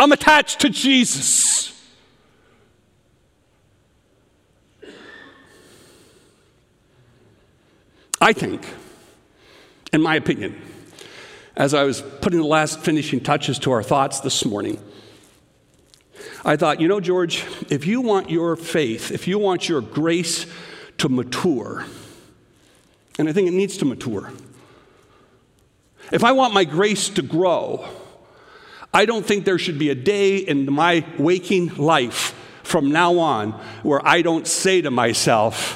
I'm 0.00 0.12
attached 0.12 0.60
to 0.60 0.70
Jesus. 0.70 1.58
I 8.20 8.32
think, 8.32 8.66
in 9.92 10.02
my 10.02 10.16
opinion, 10.16 10.60
as 11.56 11.74
I 11.74 11.84
was 11.84 12.02
putting 12.20 12.40
the 12.40 12.46
last 12.46 12.80
finishing 12.80 13.20
touches 13.20 13.58
to 13.60 13.70
our 13.72 13.82
thoughts 13.82 14.20
this 14.20 14.44
morning, 14.44 14.82
I 16.44 16.56
thought, 16.56 16.80
you 16.80 16.88
know, 16.88 17.00
George, 17.00 17.44
if 17.68 17.86
you 17.86 18.00
want 18.00 18.30
your 18.30 18.56
faith, 18.56 19.10
if 19.10 19.28
you 19.28 19.38
want 19.38 19.68
your 19.68 19.80
grace 19.80 20.46
to 20.98 21.08
mature, 21.08 21.84
and 23.18 23.28
I 23.28 23.32
think 23.32 23.48
it 23.48 23.52
needs 23.52 23.76
to 23.78 23.84
mature, 23.84 24.32
if 26.12 26.24
I 26.24 26.32
want 26.32 26.54
my 26.54 26.64
grace 26.64 27.08
to 27.10 27.22
grow, 27.22 27.88
I 28.92 29.04
don't 29.04 29.24
think 29.24 29.44
there 29.44 29.58
should 29.58 29.78
be 29.78 29.90
a 29.90 29.94
day 29.94 30.38
in 30.38 30.70
my 30.72 31.04
waking 31.18 31.76
life 31.76 32.34
from 32.62 32.90
now 32.90 33.18
on 33.18 33.52
where 33.82 34.06
I 34.06 34.22
don't 34.22 34.46
say 34.46 34.80
to 34.82 34.90
myself, 34.90 35.74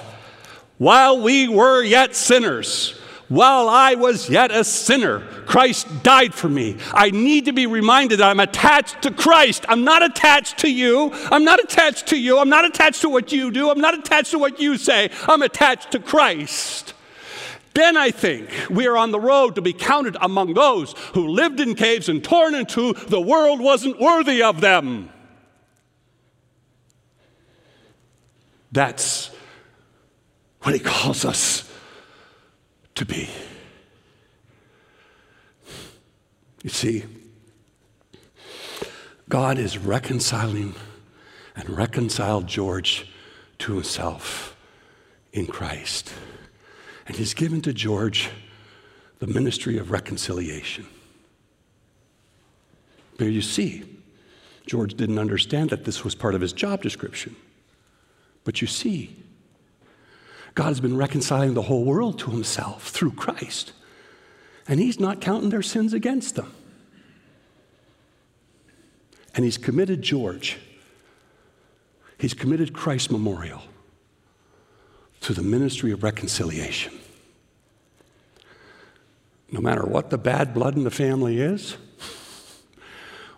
while 0.79 1.21
we 1.21 1.49
were 1.49 1.83
yet 1.83 2.15
sinners, 2.15 2.99
while 3.29 3.69
I 3.69 3.95
was 3.95 4.29
yet 4.29 4.51
a 4.51 4.63
sinner, 4.63 5.21
Christ 5.47 6.03
died 6.03 6.35
for 6.35 6.51
me. 6.51 6.77
I 6.93 7.11
need 7.11 7.47
to 7.47 7.53
be 7.53 7.67
reminded 7.67 8.19
that 8.19 8.29
I'm 8.29 8.41
attached 8.41 9.03
to 9.03 9.11
Christ. 9.11 9.65
I'm 9.69 9.85
not 9.85 10.03
attached 10.03 10.59
to 10.59 10.71
you. 10.71 11.11
I'm 11.31 11.45
not 11.45 11.63
attached 11.63 12.09
to 12.09 12.19
you. 12.19 12.39
I'm 12.39 12.51
not 12.51 12.67
attached 12.67 13.01
to 13.03 13.09
what 13.09 13.33
you 13.33 13.51
do. 13.51 13.71
I'm 13.71 13.81
not 13.81 13.99
attached 13.99 14.33
to 14.33 14.39
what 14.39 14.61
you 14.61 14.77
say. 14.77 15.11
I'm 15.29 15.41
attached 15.41 15.93
to 15.93 15.99
Christ. 15.99 16.93
Then 17.75 17.97
I 17.97 18.11
think 18.11 18.51
we 18.69 18.87
are 18.87 18.97
on 18.97 19.11
the 19.11 19.21
road 19.21 19.55
to 19.55 19.63
be 19.63 19.73
counted 19.73 20.17
among 20.21 20.55
those 20.55 20.95
who 21.15 21.29
lived 21.29 21.61
in 21.61 21.75
caves 21.75 22.09
and 22.09 22.23
torn 22.23 22.55
into 22.55 22.93
the 22.93 23.21
world 23.21 23.61
wasn't 23.61 24.01
worthy 24.01 24.43
of 24.43 24.61
them. 24.61 25.11
That's 28.71 29.31
what 30.63 30.75
He 30.75 30.81
calls 30.81 31.25
us 31.25 31.71
to 32.95 33.05
be. 33.05 33.29
You 36.63 36.71
see, 36.71 37.05
God 39.29 39.59
is 39.59 39.79
reconciling 39.79 40.75
and 41.57 41.71
reconciled 41.71 42.47
George 42.47 43.11
to 43.59 43.75
himself 43.75 44.57
in 45.33 45.47
Christ. 45.47 46.13
And 47.13 47.19
he's 47.19 47.35
given 47.35 47.61
to 47.61 47.75
George 47.75 48.31
the 49.19 49.27
ministry 49.27 49.77
of 49.77 49.91
reconciliation. 49.91 50.87
But 53.19 53.27
you 53.27 53.43
see, 53.43 53.85
George 54.65 54.95
didn't 54.95 55.19
understand 55.19 55.69
that 55.69 55.85
this 55.85 56.05
was 56.05 56.15
part 56.15 56.35
of 56.35 56.41
his 56.41 56.55
job 56.55 56.81
description. 56.81 57.37
But 58.45 58.63
you 58.63 58.67
see, 58.67 59.15
God 60.55 60.69
has 60.69 60.81
been 60.81 60.97
reconciling 60.97 61.53
the 61.53 61.61
whole 61.61 61.85
world 61.85 62.19
to 62.21 62.31
himself 62.31 62.89
through 62.89 63.13
Christ. 63.13 63.75
And 64.67 64.81
he's 64.81 64.99
not 64.99 65.21
counting 65.21 65.51
their 65.51 65.61
sins 65.61 65.93
against 65.93 66.37
them. 66.37 66.51
And 69.35 69.45
he's 69.45 69.59
committed 69.59 70.01
George, 70.01 70.59
he's 72.17 72.33
committed 72.33 72.73
Christ 72.73 73.13
Memorial 73.13 73.61
to 75.21 75.35
the 75.35 75.43
ministry 75.43 75.93
of 75.93 76.03
reconciliation. 76.03 77.01
No 79.53 79.61
matter 79.61 79.85
what 79.85 80.11
the 80.11 80.19
bad 80.19 80.55
blood 80.55 80.77
in 80.77 80.83
the 80.83 80.91
family 80.91 81.41
is, 81.41 81.77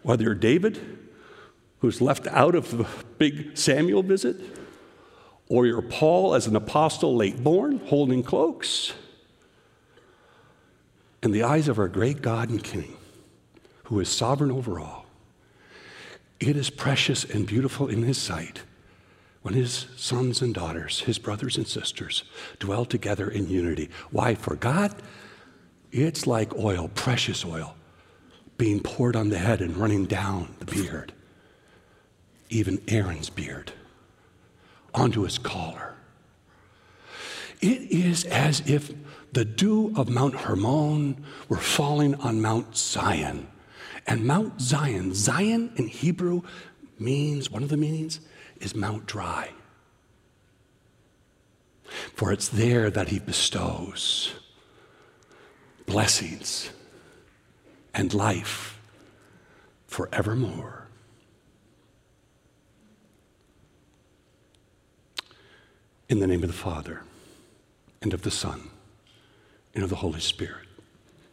whether 0.02 0.22
you're 0.22 0.34
David, 0.34 0.80
who's 1.80 2.00
left 2.00 2.26
out 2.28 2.54
of 2.54 2.78
the 2.78 2.86
big 3.18 3.58
Samuel 3.58 4.02
visit, 4.02 4.36
or 5.48 5.66
you're 5.66 5.82
Paul 5.82 6.34
as 6.34 6.46
an 6.46 6.56
apostle 6.56 7.14
late 7.14 7.42
born, 7.42 7.80
holding 7.86 8.22
cloaks. 8.22 8.94
In 11.22 11.32
the 11.32 11.42
eyes 11.42 11.68
of 11.68 11.78
our 11.78 11.88
great 11.88 12.22
God 12.22 12.48
and 12.48 12.62
King, 12.62 12.96
who 13.84 13.98
is 13.98 14.08
sovereign 14.08 14.52
over 14.52 14.78
all, 14.78 15.06
it 16.38 16.56
is 16.56 16.70
precious 16.70 17.24
and 17.24 17.46
beautiful 17.46 17.88
in 17.88 18.04
His 18.04 18.18
sight 18.18 18.62
when 19.44 19.52
his 19.52 19.88
sons 19.94 20.40
and 20.40 20.54
daughters, 20.54 21.00
his 21.00 21.18
brothers 21.18 21.58
and 21.58 21.68
sisters, 21.68 22.24
dwell 22.60 22.86
together 22.86 23.28
in 23.28 23.46
unity. 23.46 23.90
Why? 24.10 24.34
For 24.34 24.56
God, 24.56 24.94
it's 25.94 26.26
like 26.26 26.52
oil, 26.56 26.90
precious 26.94 27.44
oil, 27.44 27.76
being 28.58 28.80
poured 28.80 29.14
on 29.14 29.28
the 29.28 29.38
head 29.38 29.60
and 29.60 29.76
running 29.76 30.06
down 30.06 30.56
the 30.58 30.64
beard, 30.64 31.12
even 32.50 32.82
Aaron's 32.88 33.30
beard, 33.30 33.72
onto 34.92 35.22
his 35.22 35.38
collar. 35.38 35.94
It 37.60 37.92
is 37.92 38.24
as 38.24 38.60
if 38.68 38.92
the 39.32 39.44
dew 39.44 39.92
of 39.96 40.08
Mount 40.08 40.34
Hermon 40.34 41.24
were 41.48 41.56
falling 41.56 42.16
on 42.16 42.42
Mount 42.42 42.76
Zion. 42.76 43.46
And 44.06 44.24
Mount 44.24 44.60
Zion, 44.60 45.14
Zion 45.14 45.72
in 45.76 45.86
Hebrew 45.86 46.42
means, 46.98 47.50
one 47.50 47.62
of 47.62 47.68
the 47.68 47.76
meanings 47.76 48.20
is 48.60 48.74
Mount 48.74 49.06
Dry. 49.06 49.50
For 52.14 52.32
it's 52.32 52.48
there 52.48 52.90
that 52.90 53.08
he 53.08 53.20
bestows 53.20 54.34
blessings 55.86 56.70
and 57.94 58.12
life 58.12 58.80
forevermore. 59.86 60.88
In 66.08 66.20
the 66.20 66.26
name 66.26 66.42
of 66.42 66.48
the 66.48 66.54
Father, 66.54 67.02
and 68.02 68.12
of 68.12 68.22
the 68.22 68.30
Son, 68.30 68.68
and 69.74 69.82
of 69.82 69.90
the 69.90 69.96
Holy 69.96 70.20
Spirit. 70.20 70.66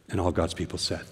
And 0.10 0.20
all 0.20 0.32
God's 0.32 0.54
people 0.54 0.78
said, 0.78 1.06